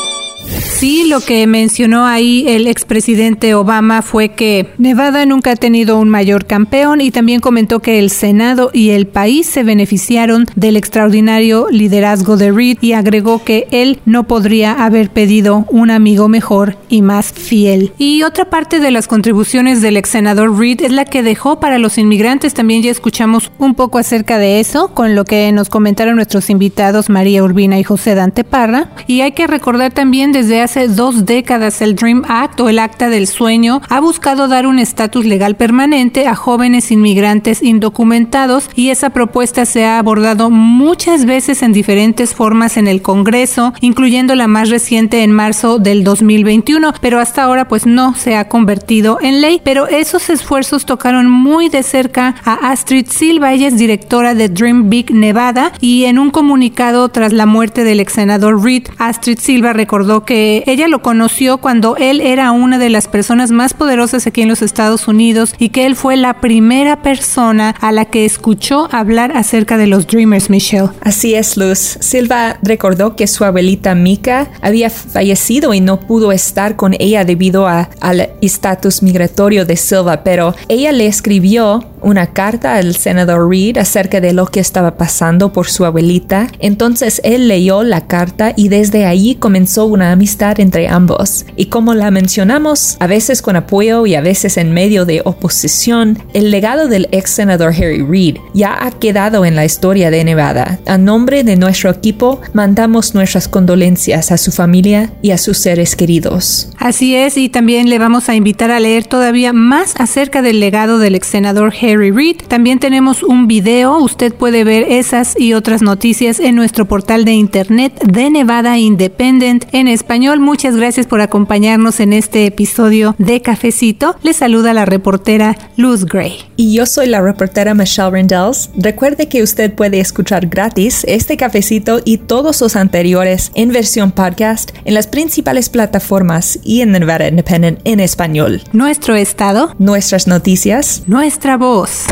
Sí, 0.79 1.07
lo 1.09 1.21
que 1.21 1.47
mencionó 1.47 2.07
ahí 2.07 2.45
el 2.47 2.67
expresidente 2.67 3.55
Obama 3.55 4.03
fue 4.03 4.31
que 4.31 4.69
Nevada 4.79 5.27
nunca 5.27 5.51
ha 5.51 5.57
tenido 5.57 5.99
un 5.99 6.09
mayor 6.09 6.47
campeón 6.47 7.01
y 7.01 7.11
también 7.11 7.41
comentó 7.41 7.81
que 7.81 7.99
el 7.99 8.11
Senado 8.11 8.71
y 8.73 8.91
el 8.91 9.07
país 9.07 9.47
se 9.47 9.65
beneficiaron 9.65 10.47
del 10.55 10.77
extraordinario 10.77 11.67
liderazgo 11.71 12.37
de 12.37 12.53
Reid 12.53 12.79
y 12.81 12.93
agregó 12.93 13.43
que 13.45 13.67
él 13.71 14.01
no 14.05 14.25
podría 14.25 14.85
haber 14.85 15.11
pedido 15.11 15.67
un 15.69 15.91
amigo 15.91 16.29
mejor 16.29 16.77
y 16.89 17.03
más 17.03 17.33
fiel. 17.33 17.93
Y 17.99 18.23
otra 18.23 18.49
parte 18.49 18.79
de 18.81 18.91
las 18.91 19.09
contribuciones 19.09 19.83
del 19.83 19.97
ex 19.97 20.11
senador 20.11 20.59
Reid 20.59 20.83
es 20.83 20.93
la 20.93 21.05
que 21.05 21.23
dejó 21.23 21.61
para 21.61 21.79
los 21.79 21.99
inmigrantes. 21.99 22.55
También 22.55 22.83
ya 22.83 22.91
escuchamos 22.91 23.51
un 23.59 23.75
poco 23.75 23.99
acerca 23.99 24.39
de 24.39 24.61
eso 24.61 24.95
con 24.95 25.15
lo 25.15 25.25
que 25.25 25.51
nos 25.53 25.69
comentaron 25.69 26.17
nuestros 26.17 26.51
invitados 26.51 27.11
María 27.11 27.43
Urbina 27.43 27.79
y 27.79 27.85
José 27.85 28.15
Dante 28.15 28.45
Parra. 28.45 28.91
Y 29.07 29.21
hay 29.23 29.33
que 29.33 29.47
recordar 29.47 29.93
también 29.93 30.33
desde 30.39 30.63
hace 30.63 30.87
dos 30.87 31.27
décadas. 31.27 31.83
El 31.83 31.97
Dream 31.97 32.23
Act 32.29 32.61
o 32.61 32.69
el 32.69 32.79
Acta 32.79 33.09
del 33.09 33.27
Sueño 33.27 33.83
ha 33.89 33.99
buscado 33.99 34.47
dar 34.47 34.69
un 34.69 34.79
estatus 34.79 35.25
legal 35.25 35.57
permanente 35.57 36.29
a 36.29 36.37
jóvenes 36.37 36.93
inmigrantes 36.93 37.61
indocumentados 37.61 38.71
y 38.77 38.91
esa 38.91 39.11
propuesta 39.11 39.67
se 39.67 39.85
ha 39.85 39.99
abordado 39.99 40.49
muchas 40.49 41.25
veces 41.25 41.65
en 41.65 41.73
diferentes 41.73 42.37
formas 42.37 42.77
en 42.77 42.87
el 42.87 43.03
Congreso, 43.03 43.75
incluyendo 43.81 44.37
la 44.37 44.47
más 44.47 44.71
reciente 44.71 45.25
en 45.25 45.33
marzo 45.33 45.81
del 45.81 46.05
2021, 46.05 46.93
pero 47.01 47.19
hasta 47.19 47.43
ahora 47.43 47.67
pues 47.67 47.85
no 47.85 48.15
se 48.15 48.37
ha 48.37 48.49
convertido 48.49 49.19
en 49.21 49.41
ley. 49.41 49.61
Pero 49.65 49.89
esos 49.89 50.31
esfuerzos 50.31 50.87
tocaron 50.87 51.29
muy 51.29 51.69
de 51.69 51.83
cerca 51.83 52.37
a 52.45 52.71
Astrid 52.71 53.09
Silva, 53.11 53.55
ella 53.55 53.67
es 53.67 53.77
directora 53.77 54.37
de 54.37 54.49
Dream 54.49 54.89
Big 54.89 55.13
Nevada 55.13 55.73
y 55.81 56.05
en 56.05 56.17
un 56.17 56.31
comunicado 56.31 57.09
tras 57.09 57.33
la 57.33 57.47
muerte 57.47 57.83
del 57.83 57.99
ex 57.99 58.13
senador 58.13 58.63
Reed, 58.63 58.85
Astrid 58.99 59.41
Silva 59.41 59.73
recordó 59.73 60.25
que 60.29 60.63
ella 60.67 60.89
lo 60.89 61.01
conoció 61.01 61.57
cuando 61.57 61.97
él 61.97 62.21
era 62.21 62.53
una 62.53 62.79
de 62.79 62.91
las 62.91 63.09
personas 63.09 63.51
más 63.51 63.73
poderosas 63.73 64.27
aquí 64.27 64.43
en 64.43 64.49
los 64.49 64.61
Estados 64.61 65.09
Unidos 65.09 65.55
y 65.59 65.71
que 65.71 65.87
él 65.87 65.97
fue 65.97 66.19
la 66.19 66.43
primera 66.43 67.01
persona 67.01 67.75
a 67.81 67.93
la 67.93 68.05
que 68.05 68.27
escuchó 68.27 68.91
hablar 68.93 69.35
acerca 69.35 69.79
de 69.79 69.87
los 69.87 70.07
Dreamers, 70.07 70.51
Michelle. 70.51 70.91
Así 71.01 71.35
es, 71.35 71.57
Luz. 71.57 71.97
Silva 72.01 72.59
recordó 72.63 73.17
que 73.17 73.27
su 73.27 73.43
abuelita 73.43 73.95
Mika 73.95 74.51
había 74.61 74.91
fallecido 74.91 75.73
y 75.73 75.81
no 75.81 75.99
pudo 75.99 76.31
estar 76.31 76.77
con 76.77 76.95
ella 76.99 77.25
debido 77.25 77.67
al 77.67 78.29
estatus 78.43 79.03
migratorio 79.03 79.65
de 79.65 79.77
Silva, 79.77 80.25
pero 80.25 80.55
ella 80.69 80.93
le 80.93 81.07
escribió 81.07 81.87
una 82.03 82.29
carta 82.29 82.75
al 82.75 82.95
senador 82.95 83.49
Reed 83.49 83.79
acerca 83.79 84.21
de 84.21 84.33
lo 84.33 84.47
que 84.47 84.61
estaba 84.61 84.97
pasando 84.97 85.53
por 85.53 85.69
su 85.69 85.85
abuelita. 85.85 86.49
Entonces 86.59 87.21
él 87.25 87.49
leyó 87.49 87.83
la 87.83 88.07
carta 88.07 88.53
y 88.57 88.69
desde 88.69 89.07
allí 89.07 89.35
comenzó 89.35 89.87
una 89.87 90.18
amistad 90.19 90.59
entre 90.59 90.89
ambos. 90.89 91.47
Y 91.55 91.67
como 91.67 91.95
la 91.95 92.11
mencionamos, 92.11 92.97
a 92.99 93.07
veces 93.07 93.41
con 93.41 93.55
apoyo 93.55 94.05
y 94.05 94.17
a 94.17 94.21
veces 94.21 94.57
en 94.57 94.73
medio 94.73 95.05
de 95.05 95.23
oposición, 95.25 96.19
el 96.35 96.51
legado 96.51 96.89
del 96.89 97.09
ex 97.13 97.31
senador 97.31 97.73
Harry 97.73 98.03
Reid 98.03 98.39
ya 98.53 98.85
ha 98.85 98.91
quedado 98.91 99.45
en 99.45 99.55
la 99.55 99.65
historia 99.65 100.11
de 100.11 100.25
Nevada. 100.25 100.81
A 100.87 100.99
nombre 100.99 101.45
de 101.45 101.55
nuestro 101.55 101.91
equipo, 101.91 102.41
mandamos 102.53 103.15
nuestras 103.15 103.47
condolencias 103.47 104.33
a 104.33 104.39
su 104.39 104.51
familia 104.51 105.13
y 105.23 105.31
a 105.31 105.39
sus 105.39 105.59
seres 105.59 105.95
queridos. 105.95 106.71
Así 106.79 107.15
es, 107.15 107.37
y 107.37 107.49
también 107.49 107.89
le 107.89 108.01
vamos 108.01 108.29
a 108.29 108.35
invitar 108.35 108.73
a 108.73 108.81
leer 108.81 109.05
todavía 109.05 109.53
más 109.53 109.95
acerca 110.01 110.43
del 110.43 110.59
legado 110.59 110.99
del 110.99 111.15
ex 111.15 111.29
senador 111.29 111.73
Harry 111.81 112.11
Reid. 112.11 112.39
También 112.49 112.81
tenemos 112.81 113.23
un 113.23 113.47
video, 113.47 113.99
usted 113.99 114.35
puede 114.35 114.65
ver 114.65 114.83
esas 114.89 115.39
y 115.39 115.53
otras 115.53 115.81
noticias 115.81 116.41
en 116.41 116.57
nuestro 116.57 116.87
portal 116.87 117.25
de 117.25 117.35
internet 117.35 117.93
de 118.05 118.31
Nevada 118.31 118.79
Independent 118.79 119.65
en 119.71 119.87
español. 119.87 120.08
Muchas 120.41 120.75
gracias 120.75 121.07
por 121.07 121.21
acompañarnos 121.21 122.01
en 122.01 122.13
este 122.13 122.47
episodio 122.47 123.15
de 123.19 123.41
Cafecito. 123.43 124.17
Le 124.23 124.33
saluda 124.33 124.73
la 124.73 124.85
reportera 124.85 125.57
Luz 125.77 126.05
Gray. 126.07 126.39
Y 126.57 126.75
yo 126.75 126.87
soy 126.87 127.07
la 127.07 127.21
reportera 127.21 127.75
Michelle 127.75 128.11
Rendells. 128.11 128.71
Recuerde 128.77 129.29
que 129.29 129.43
usted 129.43 129.73
puede 129.75 130.01
escuchar 130.01 130.47
gratis 130.47 131.05
este 131.07 131.37
cafecito 131.37 132.01
y 132.05 132.19
todos 132.19 132.61
los 132.61 132.75
anteriores 132.75 133.53
en 133.55 133.71
versión 133.71 134.11
podcast 134.11 134.71
en 134.85 134.95
las 134.95 135.07
principales 135.07 135.69
plataformas 135.69 136.59
y 136.65 136.81
en 136.81 136.93
Nevada 136.93 137.29
Independent 137.29 137.79
en 137.85 138.01
español. 138.01 138.63
Nuestro 138.73 139.15
estado, 139.15 139.75
nuestras 139.79 140.27
noticias, 140.27 141.05
nuestra 141.07 141.57
voz. 141.57 142.07